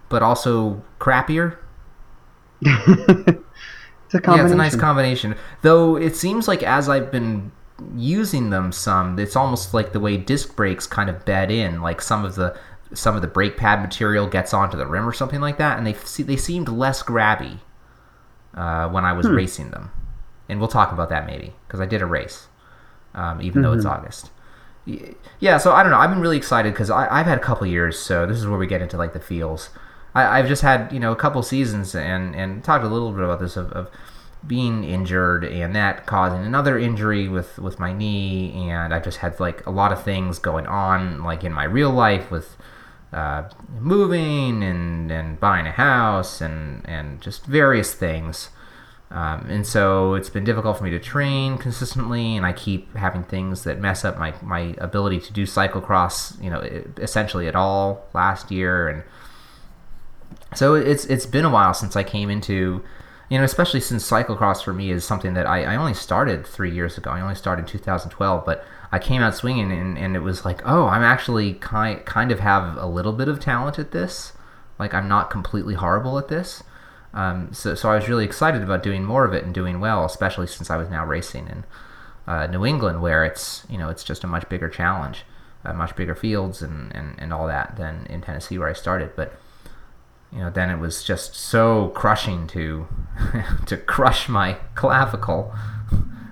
[0.09, 1.57] but also crappier.
[4.15, 4.59] It's a combination.
[4.59, 5.37] Yeah, it's a nice combination.
[5.63, 7.51] Though it seems like as I've been
[7.97, 12.01] using them some, it's almost like the way disc brakes kind of bed in, like
[12.01, 12.57] some of the
[12.93, 15.87] some of the brake pad material gets onto the rim or something like that, and
[15.87, 17.59] they they seemed less grabby
[18.55, 19.91] uh, when I was racing them.
[20.49, 22.47] And we'll talk about that maybe because I did a race,
[23.15, 24.31] um, even though it's August.
[25.41, 25.99] Yeah, so I don't know.
[25.99, 28.67] I've been really excited because I've had a couple years, so this is where we
[28.67, 29.71] get into like the feels.
[30.15, 33.25] I, I've just had you know a couple seasons and and talked a little bit
[33.25, 33.91] about this of, of
[34.47, 39.41] being injured and that causing another injury with with my knee, and I just had
[39.41, 42.57] like a lot of things going on like in my real life with
[43.13, 43.49] uh,
[43.81, 48.51] moving and and buying a house and and just various things.
[49.11, 53.23] Um, and so it's been difficult for me to train consistently, and I keep having
[53.23, 56.61] things that mess up my, my ability to do cyclocross, you know,
[56.97, 58.89] essentially at all last year.
[58.89, 59.05] And
[60.55, 62.83] so it's it's been a while since I came into,
[63.29, 66.71] you know, especially since cyclocross for me is something that I, I only started three
[66.71, 67.11] years ago.
[67.11, 70.63] I only started in 2012, but I came out swinging, and, and it was like,
[70.65, 74.33] oh, I'm actually kind kind of have a little bit of talent at this.
[74.79, 76.63] Like I'm not completely horrible at this.
[77.13, 80.05] Um, so, so I was really excited about doing more of it and doing well,
[80.05, 81.65] especially since I was now racing in
[82.27, 85.25] uh, New England, where it's you know it's just a much bigger challenge,
[85.65, 89.13] uh, much bigger fields and, and, and all that than in Tennessee where I started.
[89.15, 89.39] But
[90.33, 92.87] you know, then it was just so crushing to
[93.67, 95.55] to crush my clavicle,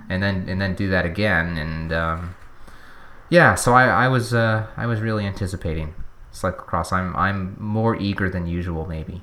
[0.08, 2.34] and then and then do that again, and um,
[3.28, 5.94] yeah, so I, I was uh, I was really anticipating
[6.32, 6.92] cyclocross.
[6.92, 9.22] I'm I'm more eager than usual, maybe.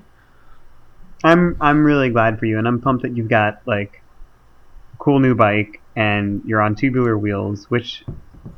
[1.23, 4.01] I'm I'm really glad for you, and I'm pumped that you've got like
[4.93, 8.05] a cool new bike and you're on tubular wheels, which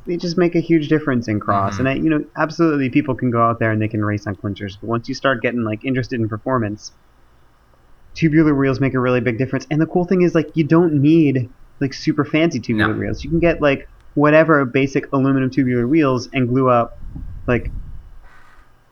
[0.06, 1.76] they just make a huge difference in cross.
[1.76, 1.78] Mhm.
[1.80, 4.34] And I, you know, absolutely, people can go out there and they can race on
[4.36, 6.92] clinchers, but once you start getting like interested in performance,
[8.14, 9.66] tubular wheels make a really big difference.
[9.70, 11.48] And the cool thing is, like, you don't need
[11.80, 12.98] like super fancy tubular No.
[13.00, 13.24] wheels.
[13.24, 16.98] You can get like whatever basic aluminum tubular wheels and glue up
[17.46, 17.70] like.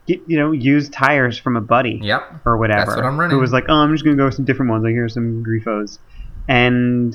[0.06, 2.40] Get, you know, use tires from a buddy Yep.
[2.46, 2.86] or whatever.
[2.86, 3.34] That's what I'm running.
[3.36, 4.82] Who was like, oh, I'm just gonna go with some different ones.
[4.82, 5.98] Like here's some Grifos,
[6.48, 7.14] and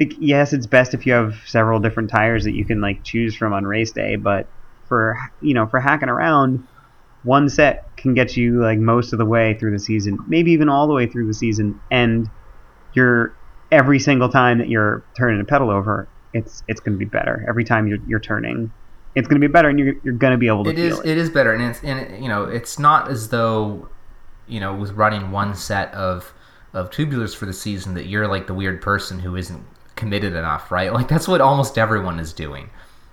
[0.00, 3.36] like, yes, it's best if you have several different tires that you can like choose
[3.36, 4.16] from on race day.
[4.16, 4.48] But
[4.88, 6.66] for you know, for hacking around,
[7.22, 10.68] one set can get you like most of the way through the season, maybe even
[10.68, 12.28] all the way through the season, and
[12.92, 13.34] you're
[13.70, 17.44] every single time that you're turning a pedal over, it's it's gonna be better.
[17.48, 18.72] Every time you're you're turning.
[19.16, 20.98] It's going to be better, and you're, you're going to be able to It is
[20.98, 21.06] it.
[21.06, 23.88] it is better, and it's and it, you know it's not as though
[24.48, 26.34] you know with running one set of
[26.72, 29.64] of tubulars for the season that you're like the weird person who isn't
[29.96, 30.92] committed enough, right?
[30.92, 32.70] Like that's what almost everyone is doing.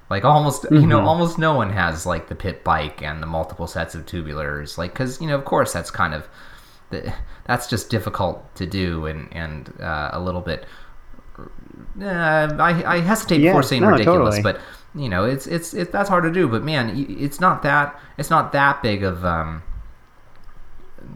[0.09, 1.05] Like almost you know Mhm.
[1.07, 4.93] almost no one has like the pit bike and the multiple sets of tubulars, like
[4.93, 6.27] because you know of course that's kind of
[6.89, 7.13] the,
[7.45, 10.65] that's just difficult to do and and uh, a little bit.
[12.01, 14.41] Uh, I, I hesitate Yeah, before saying no, ridiculous, totally.
[14.53, 14.61] but
[14.93, 16.47] you know it's it's it, that's hard to do.
[16.47, 19.63] But man, it's not that it's not that big of um,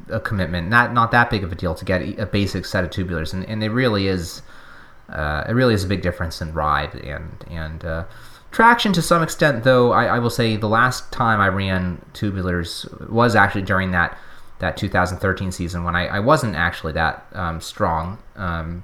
[0.10, 2.90] a commitment, not not that big of a deal to get a basic set of
[2.92, 4.42] tubulars, and, and it really is
[5.10, 8.06] uh, it really is a big difference in ride and and uh,
[8.52, 9.64] traction to some extent.
[9.64, 14.18] Though I, I will say the last time I ran tubulars was actually during that
[14.60, 18.84] that 2013 season when I, I wasn't actually that um, strong um,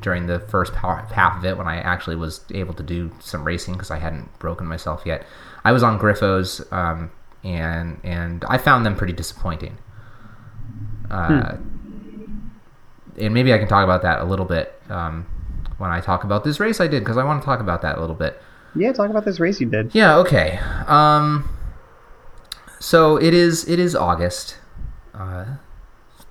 [0.00, 3.74] during the first half of it when I actually was able to do some racing
[3.74, 5.26] because I hadn't broken myself yet.
[5.64, 7.10] I was on Grifos um,
[7.42, 9.76] and and I found them pretty disappointing.
[11.10, 11.56] Uh,
[13.18, 15.26] And maybe I can talk about that a little bit um,
[15.78, 17.98] when I talk about this race I did because I want to talk about that
[17.98, 18.40] a little bit.
[18.74, 19.94] Yeah, talk about this race you did.
[19.94, 20.16] Yeah.
[20.16, 20.58] Okay.
[20.86, 21.48] Um,
[22.80, 23.68] so it is.
[23.68, 24.58] It is August.
[25.14, 25.56] Uh,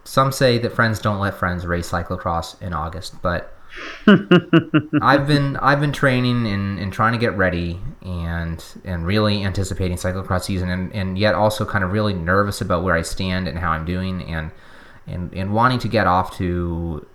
[0.03, 3.57] some say that friends don't let friends race cyclocross in August, but
[5.01, 9.97] I've been I've been training and, and trying to get ready and and really anticipating
[9.97, 13.57] cyclocross season and, and yet also kind of really nervous about where I stand and
[13.57, 14.51] how I'm doing and
[15.07, 17.05] and and wanting to get off to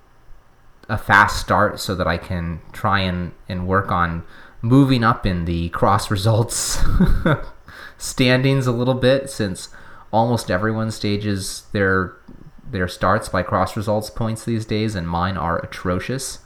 [0.88, 4.24] a fast start so that I can try and, and work on
[4.62, 6.78] moving up in the cross results
[7.98, 9.68] standings a little bit since
[10.10, 12.16] almost everyone stages their
[12.70, 16.40] their starts by cross results points these days, and mine are atrocious.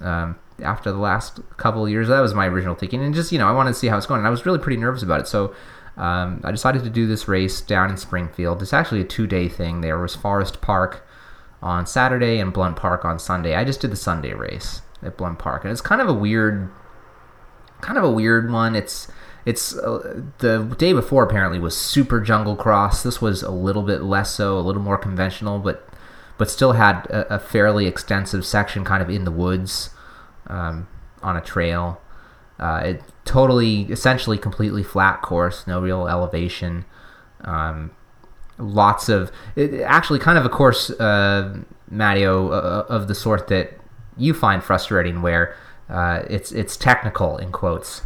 [0.00, 3.38] Um, after the last couple of years, that was my original thinking, and just you
[3.38, 5.20] know, I wanted to see how it's going, and I was really pretty nervous about
[5.20, 5.28] it.
[5.28, 5.54] So
[5.96, 8.62] um, I decided to do this race down in Springfield.
[8.62, 9.80] It's actually a two-day thing.
[9.80, 11.06] There was Forest Park
[11.62, 13.54] on Saturday and Blunt Park on Sunday.
[13.54, 16.70] I just did the Sunday race at Blunt Park, and it's kind of a weird,
[17.80, 18.74] kind of a weird one.
[18.74, 19.08] It's
[19.44, 23.02] it's uh, the day before apparently was super jungle cross.
[23.02, 25.86] This was a little bit less so, a little more conventional, but
[26.38, 29.90] but still had a, a fairly extensive section kind of in the woods
[30.46, 30.88] um,
[31.22, 32.00] on a trail.
[32.60, 36.84] Uh, it totally, essentially, completely flat course, no real elevation.
[37.40, 37.90] Um,
[38.58, 41.56] lots of it, actually kind of a course, uh,
[41.90, 43.72] Mattio, uh, of the sort that
[44.18, 45.56] you find frustrating, where
[45.88, 48.02] uh, it's it's technical in quotes.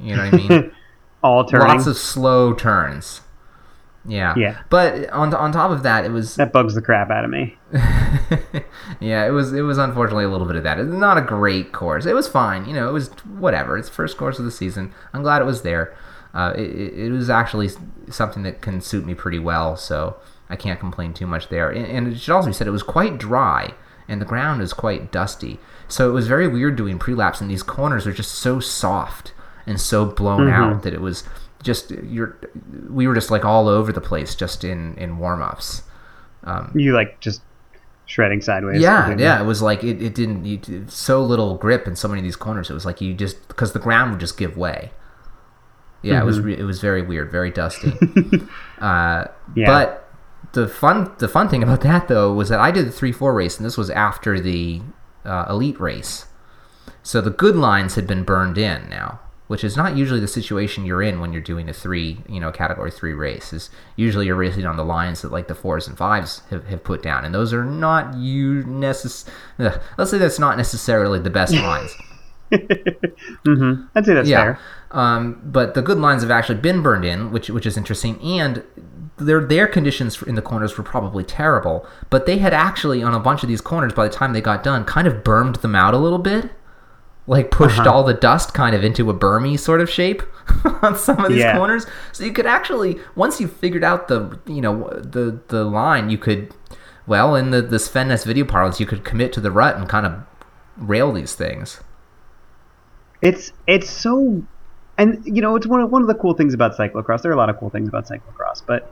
[0.00, 0.72] You know what I mean?
[1.22, 1.68] All turning.
[1.68, 3.20] Lots of slow turns.
[4.06, 4.34] Yeah.
[4.36, 4.58] Yeah.
[4.70, 7.58] But on on top of that, it was that bugs the crap out of me.
[9.00, 10.78] yeah, it was it was unfortunately a little bit of that.
[10.78, 12.06] It's not a great course.
[12.06, 12.88] It was fine, you know.
[12.88, 13.08] It was
[13.38, 13.76] whatever.
[13.76, 14.92] It's first course of the season.
[15.12, 15.94] I'm glad it was there.
[16.32, 17.68] Uh, it, it was actually
[18.08, 20.16] something that can suit me pretty well, so
[20.48, 21.70] I can't complain too much there.
[21.70, 23.74] And, and it should also be said it was quite dry,
[24.08, 25.58] and the ground is quite dusty.
[25.88, 29.32] So it was very weird doing pre-laps, and these corners are just so soft
[29.66, 30.52] and so blown Mhm.
[30.52, 31.24] out that it was
[31.62, 32.38] just you're
[32.88, 35.82] we were just like all over the place just in in warm-ups.
[36.44, 37.42] Um, You like just
[38.06, 38.80] shredding sideways.
[38.80, 39.40] yeah, yeah.
[39.40, 42.36] It was like it, it didn't you, so little grip in so many of these
[42.36, 42.70] corners.
[42.70, 44.90] It was like you just because the ground would just give way.
[46.02, 47.92] Yeah, it was re- it was very weird, very dusty.
[48.80, 49.66] uh, Yeah.
[49.66, 50.08] But
[50.52, 53.34] the fun the fun thing about that though was that I did the three four
[53.34, 54.80] race, and this was after the
[55.26, 56.24] uh, elite race.
[57.02, 59.20] So the good lines had been burned in now,
[59.50, 62.52] which is not usually the situation you're in when you're doing a three, you know,
[62.52, 63.52] category three race.
[63.52, 66.84] Is usually you're racing on the lines that like the fours and fives have, have
[66.84, 71.30] put down, and those are not you necess- ugh, Let's say that's not necessarily the
[71.30, 71.96] best lines.
[73.44, 74.40] hmm I'd say that's yeah.
[74.40, 74.58] fair.
[74.92, 78.62] Um, but the good lines have actually been burned in, which which is interesting, and
[79.16, 81.84] their their conditions in the corners were probably terrible.
[82.08, 84.62] But they had actually on a bunch of these corners by the time they got
[84.62, 86.50] done, kind of bermed them out a little bit,
[87.30, 87.90] like pushed Uh-huh.
[87.92, 90.22] all the dust kind of into a Burmese sort of shape
[90.82, 91.56] on some of these Yeah.
[91.56, 91.86] corners.
[92.12, 96.18] So you could actually once you figured out the you know the the line, you
[96.18, 96.52] could
[97.06, 100.06] well in the the Sven video parlance, you could commit to the rut and kind
[100.06, 100.12] of
[100.76, 101.80] rail these things.
[103.22, 104.42] It's it's so,
[104.98, 107.22] and you know, it's one of one of the cool things about cyclocross.
[107.22, 108.90] There are a lot of cool things about cyclocross, but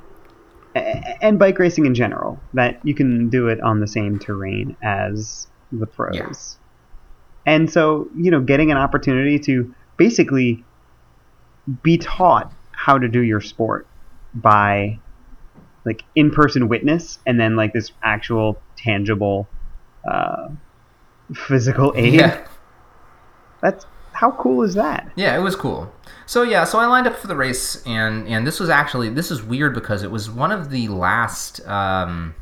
[0.74, 5.48] and bike racing in general that you can do it on the same terrain as
[5.72, 6.14] the pros.
[6.14, 6.67] Yeah.
[7.48, 10.62] And so, you know, getting an opportunity to basically
[11.82, 13.86] be taught how to do your sport
[14.34, 14.98] by
[15.86, 19.48] like in-person witness and then like this actual tangible
[20.06, 20.50] uh,
[21.34, 22.14] physical aid.
[22.14, 22.46] Yeah.
[23.62, 25.10] That's how cool is that?
[25.16, 25.90] Yeah, it was cool.
[26.26, 29.30] So yeah, so I lined up for the race, and and this was actually this
[29.30, 31.66] is weird because it was one of the last.
[31.66, 32.34] Um,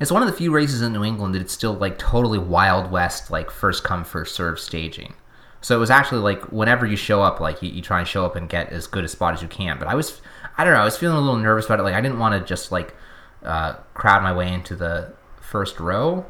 [0.00, 2.90] it's one of the few races in New England that it's still like totally Wild
[2.90, 5.14] West, like first come first serve staging.
[5.60, 8.24] So it was actually like whenever you show up, like you, you try and show
[8.24, 9.78] up and get as good a spot as you can.
[9.78, 10.20] But I was,
[10.56, 11.82] I don't know, I was feeling a little nervous about it.
[11.82, 12.94] Like I didn't want to just like
[13.42, 16.24] uh, crowd my way into the first row.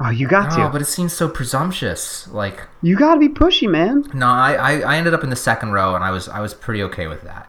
[0.00, 0.70] Oh, you got Oh, to.
[0.70, 2.26] but it seems so presumptuous.
[2.28, 4.04] Like you got to be pushy, man.
[4.14, 6.52] no, I, I, I ended up in the second row, and I was I was
[6.54, 7.48] pretty okay with that.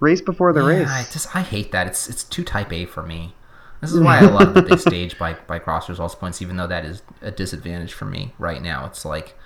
[0.00, 0.88] Race before the yeah, race.
[0.88, 1.86] I just I hate that.
[1.86, 3.34] It's it's too type A for me.
[3.84, 6.66] This is why I love that they stage by by cross results points, even though
[6.66, 8.86] that is a disadvantage for me right now.
[8.86, 9.36] It's like,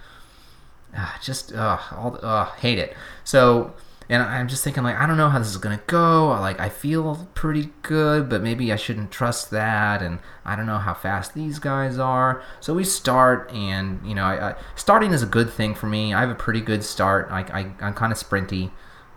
[0.96, 2.96] ah, just uh, all uh, hate it.
[3.24, 3.74] So,
[4.08, 6.28] and I'm just thinking like I don't know how this is gonna go.
[6.28, 10.78] Like I feel pretty good, but maybe I shouldn't trust that, and I don't know
[10.78, 12.42] how fast these guys are.
[12.60, 16.14] So we start, and you know, I, I, starting is a good thing for me.
[16.14, 17.28] I have a pretty good start.
[17.30, 18.70] I, I I'm kind of sprinty.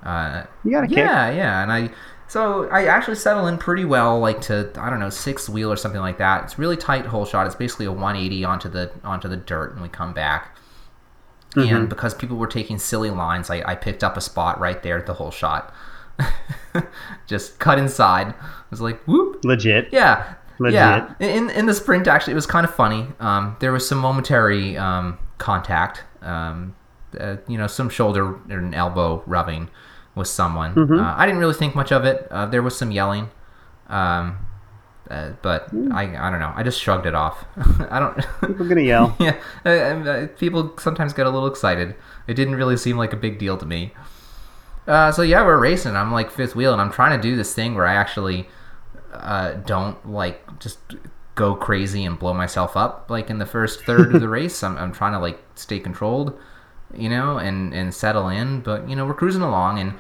[0.03, 0.97] Uh, You got a kick.
[0.97, 1.91] yeah, yeah, and I
[2.32, 5.75] so I actually settle in pretty well, like to I don't know sixth wheel or
[5.75, 6.46] something like that.
[6.46, 7.46] It's really tight hole shot.
[7.46, 10.56] It's basically a 180 onto the onto the dirt, and we come back.
[11.58, 11.75] Mm-hmm.
[11.75, 14.98] And because people were taking silly lines, I, I picked up a spot right there
[14.98, 15.73] at the hole shot.
[17.27, 18.27] Just cut inside.
[18.27, 18.36] I
[18.69, 19.90] was like, whoop, Legit.
[19.92, 20.75] yeah, Legit.
[20.75, 21.13] yeah.
[21.19, 23.08] In in the sprint, actually, it was kind of funny.
[23.19, 26.06] Um, there was some momentary um, contact.
[26.21, 26.77] Um,
[27.19, 29.69] uh, you know, some shoulder and elbow rubbing
[30.15, 30.75] with someone.
[30.75, 30.99] Mm-hmm.
[30.99, 32.27] Uh, I didn't really think much of it.
[32.31, 33.29] Uh, there was some yelling.
[33.87, 34.37] Um,
[35.09, 36.53] Uh, but I, I don't know.
[36.55, 37.43] I just shrugged it off.
[37.89, 38.15] I don't.
[38.47, 39.13] People gonna yell.
[39.19, 39.35] yeah,
[39.65, 41.95] uh, uh, people sometimes get a little excited.
[42.27, 43.91] It didn't really seem like a big deal to me.
[44.87, 45.97] Uh, so yeah, we're racing.
[45.97, 48.47] I'm like fifth wheel, and I'm trying to do this thing where I actually
[49.12, 50.79] uh, don't like just
[51.35, 54.63] go crazy and blow myself up like in the first third of the race.
[54.63, 56.39] I'm, I'm trying to like stay controlled,
[56.96, 58.62] you know, and and settle in.
[58.62, 59.94] But you know, we're cruising along, and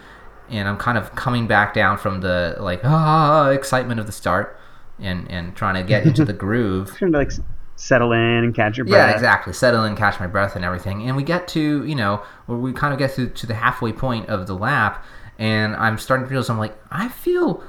[0.49, 4.59] and I'm kind of coming back down from the like ah excitement of the start,
[4.99, 6.95] and and trying to get into the groove.
[6.97, 7.31] Trying to like
[7.75, 9.09] settle in and catch your breath.
[9.09, 9.53] Yeah, exactly.
[9.53, 11.07] Settle in, catch my breath, and everything.
[11.07, 13.93] And we get to you know where we kind of get to to the halfway
[13.93, 15.05] point of the lap,
[15.39, 16.43] and I'm starting to feel.
[16.43, 17.63] So I'm like, I feel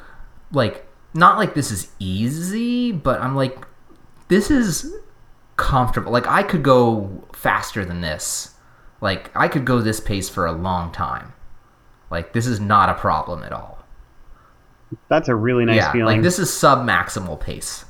[0.53, 3.64] like not like this is easy, but I'm like,
[4.29, 4.93] this is
[5.57, 6.12] comfortable.
[6.12, 8.52] Like I could go faster than this.
[9.03, 11.35] Like I could go this pace for a long time.
[12.09, 13.85] Like this is not a problem at all.
[15.09, 16.19] That's a really nice yeah, feeling.
[16.19, 17.85] like this is sub maximal pace.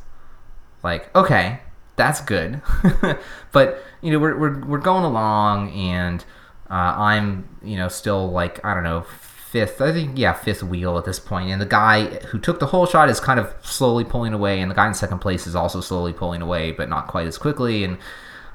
[0.82, 1.60] Like okay,
[1.96, 2.62] that's good.
[3.52, 6.24] but you know we're we're we're going along, and
[6.70, 9.02] uh, I'm you know still like I don't know
[9.50, 9.82] fifth.
[9.82, 12.86] I think yeah fifth wheel at this point, and the guy who took the hole
[12.86, 15.82] shot is kind of slowly pulling away, and the guy in second place is also
[15.82, 17.98] slowly pulling away, but not quite as quickly, and.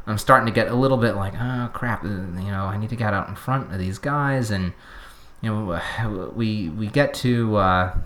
[0.07, 2.95] I'm starting to get a little bit like, oh crap, you know, I need to
[2.95, 4.73] get out in front of these guys, and
[5.41, 5.81] you know,
[6.35, 7.97] we we get to uh,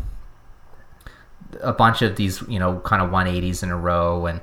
[1.61, 4.41] a bunch of these, you know, kind of 180s in a row, and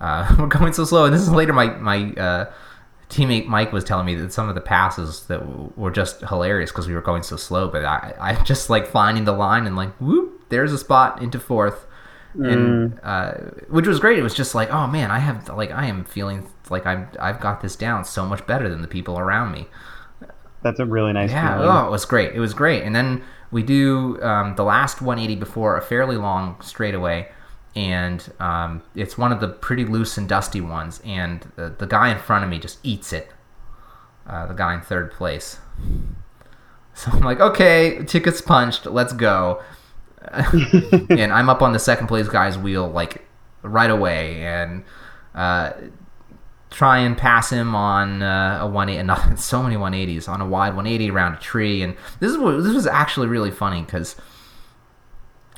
[0.00, 1.06] uh, we're going so slow.
[1.06, 1.52] And this is later.
[1.52, 2.52] My my uh,
[3.08, 6.70] teammate Mike was telling me that some of the passes that w- were just hilarious
[6.70, 7.68] because we were going so slow.
[7.68, 11.40] But I I just like finding the line and like whoop, there's a spot into
[11.40, 11.86] fourth.
[12.34, 13.32] And uh,
[13.68, 14.16] which was great.
[14.16, 17.40] It was just like, oh man, I have like I am feeling like I'm I've
[17.40, 19.68] got this down so much better than the people around me.
[20.62, 21.68] That's a really nice Yeah, feeling.
[21.70, 22.34] oh, it was great.
[22.34, 22.82] It was great.
[22.82, 27.30] And then we do um, the last 180 before a fairly long straightaway,
[27.76, 31.00] and um, it's one of the pretty loose and dusty ones.
[31.04, 33.28] And the, the guy in front of me just eats it.
[34.26, 35.58] Uh, the guy in third place.
[36.94, 38.84] So I'm like, okay, tickets punched.
[38.84, 39.62] Let's go.
[40.32, 43.24] and I'm up on the second place guy's wheel like
[43.62, 44.82] right away, and
[45.32, 45.74] uh,
[46.70, 50.74] try and pass him on uh, a 180 not so many 180s on a wide
[50.74, 51.82] 180 around a tree.
[51.82, 54.16] And this is what this was actually really funny because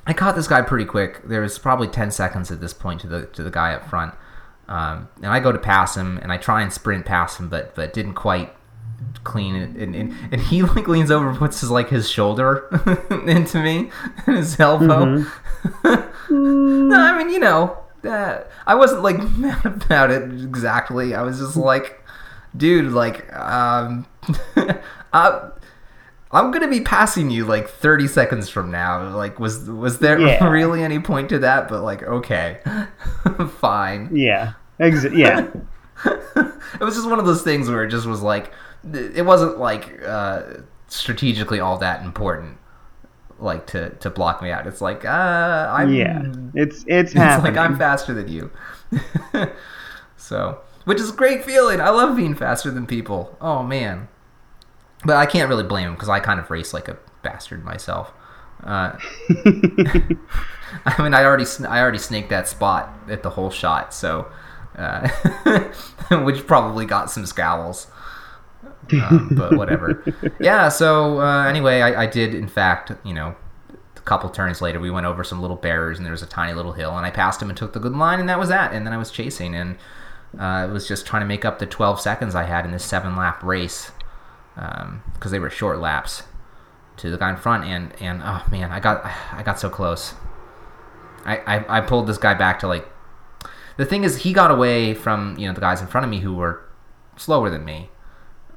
[0.07, 1.23] I caught this guy pretty quick.
[1.25, 4.15] There was probably 10 seconds at this point to the to the guy up front.
[4.69, 7.75] Um, and I go to pass him and I try and sprint past him but
[7.75, 8.55] but didn't quite
[9.25, 9.71] clean it.
[9.71, 12.69] And, and, and he like leans over and puts his like his shoulder
[13.27, 13.91] into me
[14.27, 15.25] and his elbow.
[15.85, 21.15] No I mean you know uh, I wasn't like mad about it exactly.
[21.15, 22.03] I was just like,
[22.57, 24.07] dude, like, um,
[25.13, 25.51] I,
[26.33, 29.15] I'm gonna be passing you like 30 seconds from now.
[29.17, 30.45] Like, was was there Yeah.
[30.49, 31.69] really any point to that?
[31.69, 32.59] But like, okay,
[33.59, 34.11] fine.
[34.15, 34.53] Yeah.
[34.79, 35.49] Ex- yeah.
[36.07, 38.53] it was just one of those things where it just was like,
[38.95, 40.43] it wasn't like uh,
[40.89, 42.57] strategically all that important.
[43.41, 44.67] Like to, to block me out.
[44.67, 45.09] It's like uh,
[45.73, 46.23] I'm Yeah.
[46.55, 47.55] It's it's It's happening.
[47.55, 48.51] like I'm faster than you.
[50.17, 51.81] so, which is a great feeling.
[51.81, 53.37] I love being faster than people.
[53.41, 54.09] Oh man.
[55.05, 58.13] But I can't really blame him because I kind of race like a bastard myself.
[58.63, 58.99] Uh,
[60.85, 64.31] I mean, I already I already snaked that spot at the hole shot, so
[64.77, 65.09] uh,
[66.25, 67.87] which probably got some scowls.
[68.93, 70.03] Um, but whatever.
[70.41, 70.69] Yeah.
[70.69, 73.37] So uh, anyway, I, I did in fact, you know,
[73.97, 76.53] a couple turns later, we went over some little barriers, and there was a tiny
[76.53, 78.73] little hill, and I passed him and took the good line, and that was that.
[78.73, 79.77] And then I was chasing, and
[80.39, 82.85] uh, it was just trying to make up the 12 seconds I had in this
[82.85, 83.93] seven lap race
[84.55, 86.25] because they were short laps
[86.97, 90.15] to the guy in front, and and oh man, I got I got so close.
[91.25, 92.89] I, I, I pulled this guy back to like
[93.77, 96.21] the thing is he got away from you know the guys in front of me
[96.21, 96.65] who were
[97.17, 97.91] slower than me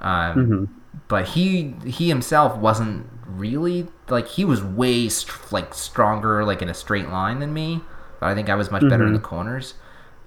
[0.03, 0.67] um, Mhm.
[1.07, 6.69] but he he himself wasn't really like he was way st- like stronger like in
[6.69, 7.81] a straight line than me.
[8.19, 9.73] But i think i was much better in the corners.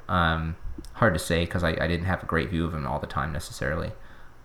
[0.09, 0.57] Um,
[0.95, 3.07] hard to say because I, I didn't have a great view of him all the
[3.07, 3.93] time necessarily.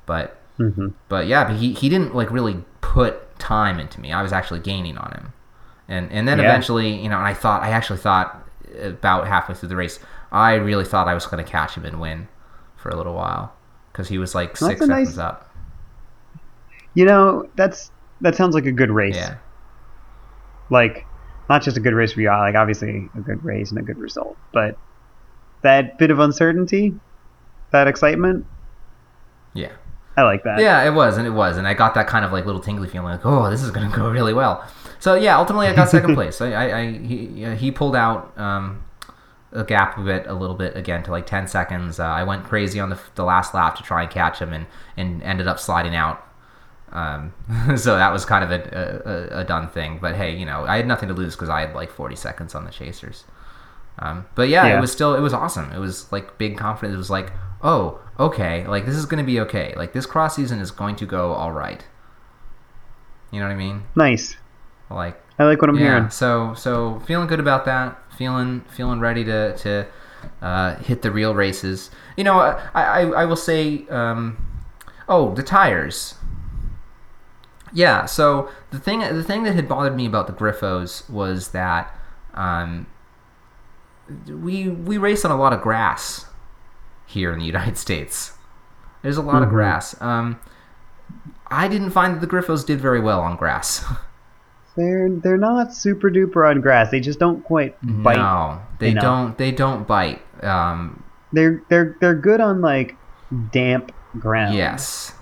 [0.05, 4.11] But hmm but yeah, but he, he didn't like really put time into me.
[4.11, 5.33] I was actually gaining on him,
[5.87, 6.45] and and then Yeah.
[6.45, 8.47] eventually, you know, and I thought I actually thought
[8.81, 9.99] about halfway through the race,
[10.31, 12.27] I really thought I was going to catch him and win
[12.77, 13.53] for a little while
[13.91, 15.49] because he was like six a nice- seconds up.
[16.93, 19.15] You know, that's that sounds like a good race.
[19.15, 19.37] Yeah,
[20.69, 21.05] Like
[21.49, 23.97] not just a good race for you, like obviously a good race and a good
[23.97, 24.77] result, but
[25.63, 26.93] that bit of uncertainty,
[27.71, 28.45] that excitement,
[29.53, 29.71] yeah,
[30.17, 30.59] I like that.
[30.59, 30.83] yeah.
[30.83, 33.07] It was, and it was, and I got that kind of like little tingly feeling,
[33.11, 34.65] like, oh, this is going to go really well.
[34.99, 36.41] So yeah, ultimately I got second place.
[36.41, 38.83] I, I, I he, he pulled out um,
[39.51, 41.99] the gap of it a little bit again to like 10 seconds.
[41.99, 44.65] Uh, I went crazy on the, the last lap to try and catch him and,
[44.95, 46.25] and ended up sliding out.
[46.91, 47.33] Um,
[47.77, 49.99] so that was kind of a, a, a, done thing.
[50.01, 52.55] But hey, you know, I had nothing to lose because I had like 40 seconds
[52.55, 53.25] on the chasers.
[53.99, 55.71] Um, but yeah, yeah, it was still, it was awesome.
[55.73, 56.95] It was like big confidence.
[56.95, 57.31] It was like,
[57.61, 59.73] oh, okay, like this is going to be okay.
[59.75, 61.85] Like this cross season is going to go all right.
[63.31, 63.83] You know what I mean?
[63.95, 64.35] Nice.
[64.89, 66.09] Like I like what I'm yeah, hearing.
[66.09, 67.97] So so feeling good about that.
[68.15, 69.87] Feeling feeling ready to to
[70.41, 71.89] uh, hit the real races.
[72.15, 73.87] You know, I I, I will say.
[73.89, 74.37] Um,
[75.09, 76.15] oh, the tires.
[77.73, 78.05] Yeah.
[78.05, 81.95] So the thing the thing that had bothered me about the Grifos was that
[82.35, 82.85] um,
[84.27, 86.25] we we race on a lot of grass
[87.07, 88.33] here in the United States.
[89.01, 89.43] There's a lot mm-hmm.
[89.45, 89.99] of grass.
[90.01, 90.39] Um,
[91.47, 93.83] I didn't find that the Grifos did very well on grass.
[94.75, 96.91] They're they're not super duper on grass.
[96.91, 98.17] They just don't quite bite.
[98.17, 99.01] No, they enough.
[99.01, 99.37] don't.
[99.37, 100.21] They don't bite.
[100.43, 101.03] Um,
[101.33, 102.95] they're they're they're good on like
[103.51, 104.55] damp ground.
[104.55, 105.13] Yes.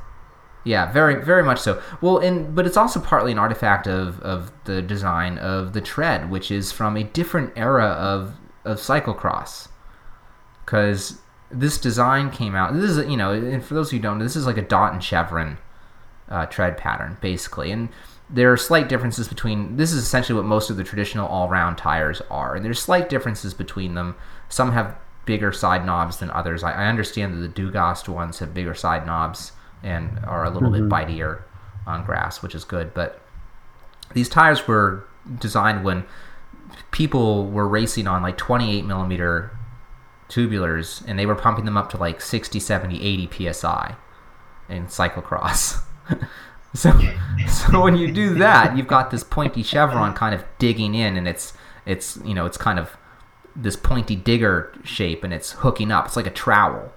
[0.66, 1.82] Yeah, very very much so.
[2.02, 6.30] Well, and but it's also partly an artifact of of the design of the tread,
[6.30, 8.36] which is from a different era of
[8.66, 9.70] of cyclocross.
[10.66, 11.20] Because
[11.50, 12.74] this design came out.
[12.74, 14.58] This is you know, and for those of you who don't know, this is like
[14.58, 15.58] a dot and chevron
[16.30, 17.90] uh, tread pattern basically, and
[18.30, 22.22] there are slight differences between this is essentially what most of the traditional all-round tires
[22.30, 24.16] are and there's slight differences between them.
[24.50, 26.64] Some have bigger side knobs than others.
[26.64, 29.52] I, I understand that the dugast ones have bigger side knobs
[29.84, 30.90] and are a little mm-hmm.
[30.90, 31.42] bit bitier
[31.86, 33.22] on grass which is good but
[34.14, 35.08] these tires were
[35.40, 36.04] designed when
[36.92, 39.58] people were racing on like 28 millimeter
[40.28, 43.96] tubulars and they were pumping them up to like 60 70 80 psi
[44.68, 45.82] in cyclocross
[46.76, 46.94] So,
[47.48, 51.28] so when you do that, you've got this pointy chevron kind of digging in, and
[51.28, 51.54] it's
[51.86, 52.96] it's you know it's kind of
[53.56, 56.06] this pointy digger shape, and it's hooking up.
[56.06, 56.94] It's like a trowel.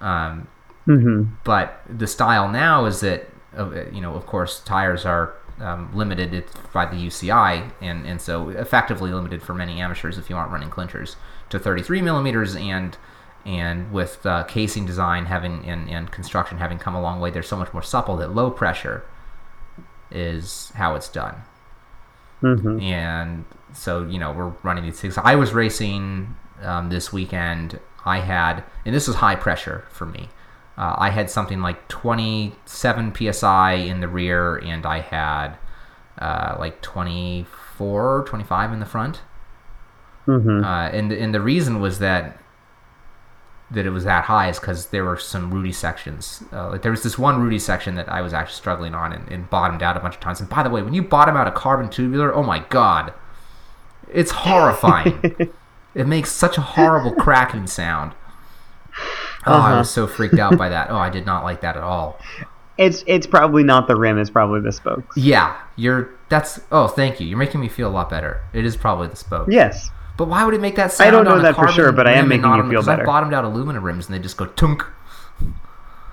[0.00, 0.48] Um,
[0.86, 1.34] mm-hmm.
[1.44, 6.44] But the style now is that uh, you know, of course, tires are um, limited
[6.72, 10.70] by the UCI, and and so effectively limited for many amateurs if you aren't running
[10.70, 11.16] clinchers
[11.50, 12.96] to 33 millimeters and
[13.44, 17.42] and with uh, casing design having and, and construction having come a long way, they're
[17.42, 19.04] so much more supple that low pressure
[20.10, 21.36] is how it's done.
[22.42, 22.80] Mm-hmm.
[22.80, 25.18] And so you know we're running these things.
[25.18, 27.80] I was racing um, this weekend.
[28.06, 30.28] I had, and this was high pressure for me.
[30.76, 35.56] Uh, I had something like 27 psi in the rear, and I had
[36.18, 39.22] uh, like 24, 25 in the front.
[40.26, 40.64] Mm-hmm.
[40.64, 42.38] Uh, and and the reason was that
[43.70, 46.42] that it was that high is because there were some rutty sections.
[46.52, 49.28] Uh, like there was this one rutty section that I was actually struggling on and,
[49.30, 50.40] and, bottomed out a bunch of times.
[50.40, 53.12] And by the way, when you bottom out a carbon tubular, oh my god,
[54.12, 55.34] it's horrifying.
[55.94, 58.12] it makes such a horrible cracking sound.
[59.46, 59.74] Oh, uh-huh.
[59.74, 60.90] I was so freaked out by that.
[60.90, 62.18] Oh, I did not like that at all.
[62.76, 64.18] It's it's probably not the rim.
[64.18, 65.16] It's probably the spokes.
[65.16, 66.10] Yeah, you're.
[66.28, 66.60] That's.
[66.72, 67.26] Oh, thank you.
[67.26, 68.42] You're making me feel a lot better.
[68.52, 69.52] It is probably the spokes.
[69.52, 69.90] Yes.
[70.16, 71.08] But why would it make that sound?
[71.08, 73.02] I don't know that for sure, but I am making you feel better.
[73.02, 74.84] I bottomed out aluminum rims and they just go tunk.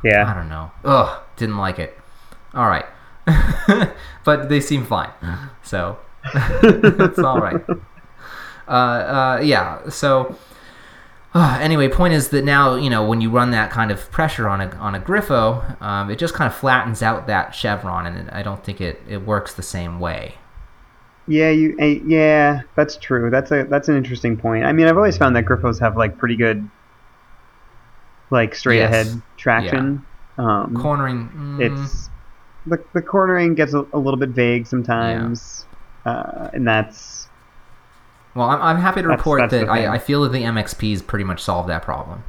[0.04, 0.30] Yeah.
[0.30, 0.72] I don't know.
[0.84, 1.98] Ugh, didn't like it.
[2.54, 2.86] All right,
[4.26, 5.12] but they seem fine,
[5.64, 5.98] so
[6.34, 7.62] it's all right.
[8.68, 9.88] Uh, uh, yeah.
[9.88, 10.36] So
[11.34, 14.50] uh, anyway, point is that now you know when you run that kind of pressure
[14.50, 18.30] on a on a Grifo, um, it just kind of flattens out that chevron, and
[18.32, 20.36] I don't think it it works the same way.
[21.28, 21.76] Yeah, you.
[21.80, 23.30] Uh, yeah, that's true.
[23.30, 24.66] That's a that's an interesting point.
[24.66, 26.68] I mean, I've always found that Grifos have like pretty good,
[28.32, 28.92] like straight yes.
[28.92, 30.06] ahead traction.
[30.38, 30.64] Yeah.
[30.64, 31.30] Um, cornering.
[31.30, 31.80] Mm.
[31.80, 32.10] It's
[32.66, 35.66] the the cornering gets a, a little bit vague sometimes,
[36.06, 36.12] yeah.
[36.12, 37.30] uh, and that's.
[38.34, 41.06] Well, I'm, I'm happy to report that's, that's that I, I feel that the MXPs
[41.06, 42.24] pretty much solved that problem.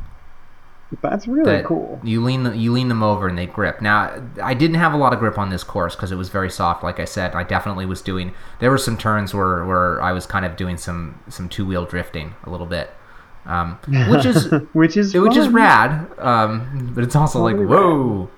[1.01, 2.01] That's really that cool.
[2.03, 3.81] You lean the, you lean them over and they grip.
[3.81, 6.51] Now, I didn't have a lot of grip on this course because it was very
[6.51, 6.83] soft.
[6.83, 8.35] Like I said, I definitely was doing.
[8.59, 11.87] There were some turns where, where I was kind of doing some some two wheel
[11.87, 12.91] drifting a little bit,
[13.47, 13.79] um,
[14.09, 16.07] which is which is which is rad.
[16.19, 18.21] Um, but it's also totally like whoa.
[18.21, 18.29] Rad.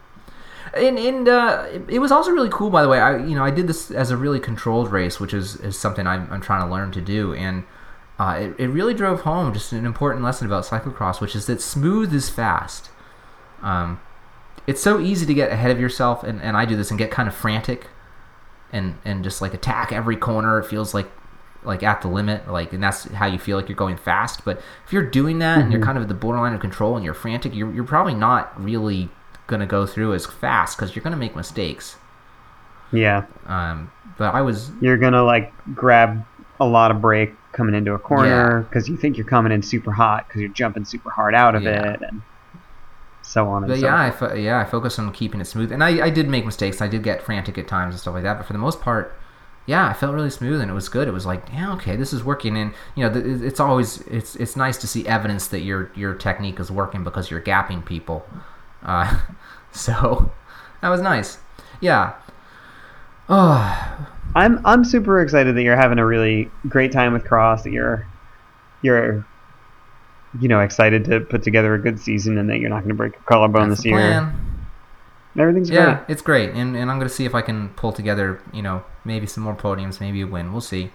[0.76, 2.98] And, and uh, it was also really cool, by the way.
[2.98, 6.06] I you know I did this as a really controlled race, which is, is something
[6.06, 7.32] I'm, I'm trying to learn to do.
[7.34, 7.64] And
[8.18, 11.60] uh, it, it really drove home just an important lesson about cyclocross, which is that
[11.60, 12.90] smooth is fast.
[13.62, 14.00] Um,
[14.66, 17.10] it's so easy to get ahead of yourself, and, and I do this and get
[17.10, 17.88] kind of frantic,
[18.72, 20.58] and and just like attack every corner.
[20.58, 21.10] It feels like
[21.64, 24.44] like at the limit, like, and that's how you feel like you're going fast.
[24.44, 25.62] But if you're doing that mm-hmm.
[25.62, 25.86] and you're mm-hmm.
[25.86, 29.08] kind of at the borderline of control and you're frantic, you're you're probably not really
[29.46, 31.96] gonna go through as fast because you're gonna make mistakes.
[32.92, 33.24] Yeah.
[33.46, 34.70] Um, but I was.
[34.80, 36.24] You're gonna like grab
[36.60, 39.92] a lot of brake coming into a corner because you think you're coming in super
[39.92, 41.92] hot because you're jumping super hard out of Yeah.
[41.92, 42.22] it and
[43.22, 44.32] so on and But so yeah, I forth.
[44.32, 46.80] fo- yeah, I focused on keeping it smooth, and I, I did make mistakes.
[46.82, 48.36] I did get frantic at times and stuff like that.
[48.38, 49.16] But for the most part,
[49.66, 51.08] yeah, I felt really smooth, and it was good.
[51.08, 52.56] It was like, yeah, okay, this is working.
[52.56, 56.14] And you know, th- it's always it's it's nice to see evidence that your your
[56.14, 58.26] technique is working because you're gapping people.
[58.82, 59.20] Uh,
[59.72, 60.30] so
[60.82, 61.38] that was nice.
[61.80, 62.12] Yeah.
[63.28, 67.62] Oh, I'm I'm super excited that you're having a really great time with Cross.
[67.64, 68.06] That you're
[68.82, 69.26] you're
[70.40, 72.94] you know excited to put together a good season and that you're not going to
[72.94, 73.96] break your collarbone that's this year.
[73.98, 74.40] plan.
[75.38, 76.04] Everything's Yeah, great.
[76.12, 79.26] it's great, and and I'm gonna see if I can pull together, you know, maybe
[79.26, 80.52] some more podiums, maybe a win.
[80.52, 80.90] We'll see.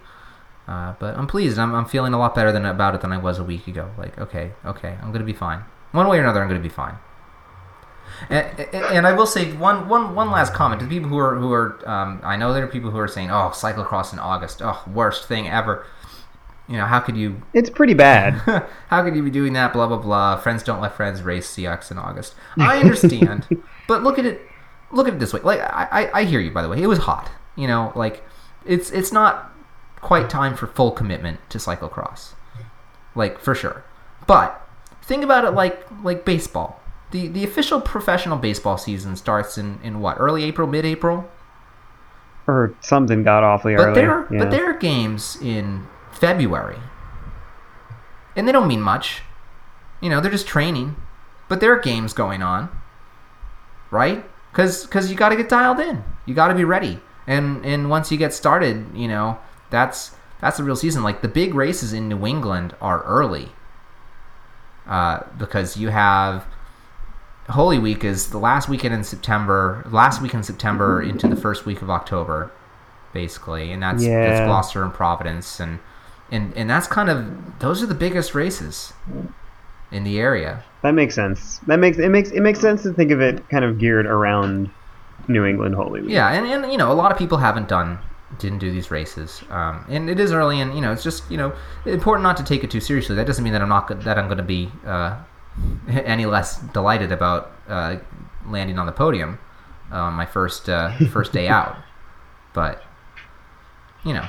[0.66, 1.58] Uh, but I'm pleased.
[1.58, 3.90] I'm, I'm feeling a lot better than about it than I was a week ago.
[3.98, 5.64] Like, okay, okay, I'm gonna be fine.
[5.92, 6.94] One way or another, I'm gonna be fine.
[8.28, 11.18] And, and, and I will say one, one, one last comment to the people who
[11.18, 11.88] are who are.
[11.88, 15.26] Um, I know there are people who are saying, "Oh, cyclocross in August, oh, worst
[15.26, 15.86] thing ever."
[16.68, 18.34] You know, how could you It's pretty bad.
[18.88, 19.72] how could you be doing that?
[19.72, 20.36] Blah blah blah.
[20.36, 22.34] Friends don't let friends race CX in August.
[22.56, 23.46] I understand,
[23.88, 24.42] but look at it.
[24.92, 25.40] Look at it this way.
[25.40, 26.50] Like I, I, I hear you.
[26.50, 27.30] By the way, it was hot.
[27.56, 28.24] You know, like
[28.64, 29.52] it's it's not
[30.00, 32.34] quite time for full commitment to cyclocross,
[33.14, 33.84] like for sure.
[34.26, 34.66] But
[35.02, 36.79] think about it like like baseball.
[37.10, 41.28] The the official professional baseball season starts in in what early April, mid April.
[42.46, 43.94] or something got awfully But early.
[43.94, 44.38] there, are, yeah.
[44.40, 46.78] but there are games in February,
[48.36, 49.22] and they don't mean much.
[50.00, 50.96] You know, they're just training,
[51.48, 52.68] but there are games going on,
[53.90, 54.24] right?
[54.52, 56.02] Because you got to get dialed in.
[56.26, 59.38] You got to be ready, and and once you get started, you know
[59.70, 61.02] that's that's the real season.
[61.02, 63.50] Like the big races in New England are early,
[64.86, 66.46] uh, because you have
[67.48, 71.66] Holy Week is the last weekend in September, last week in September into the first
[71.66, 72.50] week of October,
[73.12, 74.46] basically, and that's that's Yeah.
[74.46, 75.80] Gloucester and Providence, and
[76.30, 78.92] and and that's kind of those are the biggest races
[79.90, 80.62] in the area.
[80.82, 81.58] That makes sense.
[81.66, 84.70] That makes it makes it makes sense to think of it kind of geared around
[85.28, 86.10] New England Holy Week.
[86.10, 87.98] Yeah, and, and you know a lot of people haven't done
[88.38, 91.36] didn't do these races, um, and it is early, and you know it's just you
[91.36, 91.52] know
[91.84, 93.16] important not to take it too seriously.
[93.16, 95.16] That doesn't mean that I'm not that I'm going to be uh,
[95.88, 97.96] any less delighted about uh,
[98.46, 99.38] landing on the podium
[99.92, 101.76] uh, on my first uh, first day out,
[102.52, 102.82] but
[104.04, 104.26] you know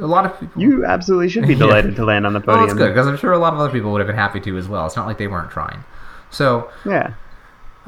[0.00, 0.62] a lot of people.
[0.62, 1.58] You absolutely should be Yeah.
[1.66, 2.70] delighted to land on the well, podium.
[2.70, 4.56] it's good because I'm sure a lot of other people would have been happy to
[4.56, 4.86] as well.
[4.86, 5.82] It's not like they weren't trying.
[6.30, 7.14] So Yeah.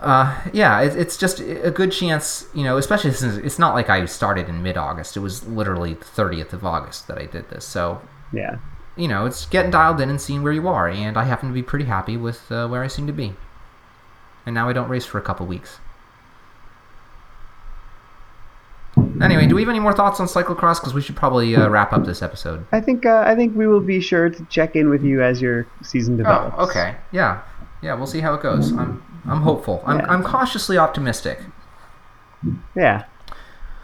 [0.01, 3.89] uh, yeah, it, it's just a good chance, you know, especially since it's not like
[3.91, 5.17] I started in mid August.
[5.17, 7.65] It was literally the 30th of August that I did this.
[7.65, 8.01] So,
[8.33, 8.57] Yeah.
[9.01, 10.89] You know, it's getting dialed in and seeing where you are.
[10.89, 13.35] And I happen to be pretty happy with uh, where I seem to be.
[14.45, 15.79] And now I don't race for a couple weeks.
[19.23, 20.81] Anyway, do we have any more thoughts on cyclocross?
[20.81, 22.67] Because we should probably uh, wrap up this episode.
[22.73, 25.41] I think uh, I think we will be sure to check in with you as
[25.41, 26.57] your season develops.
[26.59, 26.97] Oh, okay.
[27.13, 27.43] Yeah.
[27.83, 28.73] Yeah, we'll see how it goes.
[28.73, 29.83] I'm I'm hopeful.
[29.87, 30.07] I'm, Yeah.
[30.09, 31.39] I'm cautiously optimistic.
[32.75, 33.05] Yeah.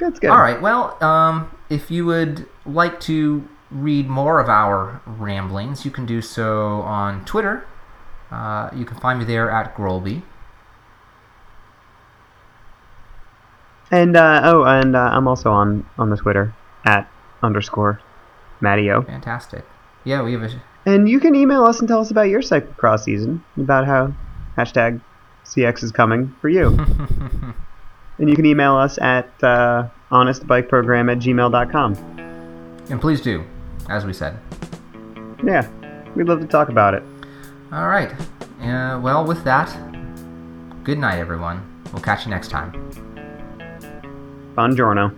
[0.01, 0.31] That's good.
[0.31, 0.61] All right.
[0.61, 6.23] Well, um, if you would like to read more of our ramblings, you can do
[6.23, 7.67] so on Twitter.
[8.31, 10.23] Uh, you can find me there at Grolby.
[13.91, 16.53] And uh, oh, and uh, I'm also on on the Twitter
[16.85, 17.09] at
[17.43, 18.01] underscore
[18.61, 19.07] Mattio.
[19.07, 19.65] Fantastic.
[20.05, 20.63] Yeah, we have a.
[20.85, 24.13] And you can email us and tell us about your cyclocross season, about how
[24.57, 25.01] hashtag
[25.45, 26.69] CX is coming for you.
[28.19, 31.95] and you can email us at uh, honestbikeprogram at gmail.com.
[32.89, 33.45] and please do,
[33.89, 34.39] as we said.
[35.45, 35.69] Yeah,
[36.15, 37.03] we'd love to talk about it.
[37.73, 38.13] All right.
[38.61, 39.69] Uh, well, with that,
[40.85, 41.63] good night, everyone.
[41.93, 42.73] We'll catch you next time.
[44.57, 45.15] Buongiorno.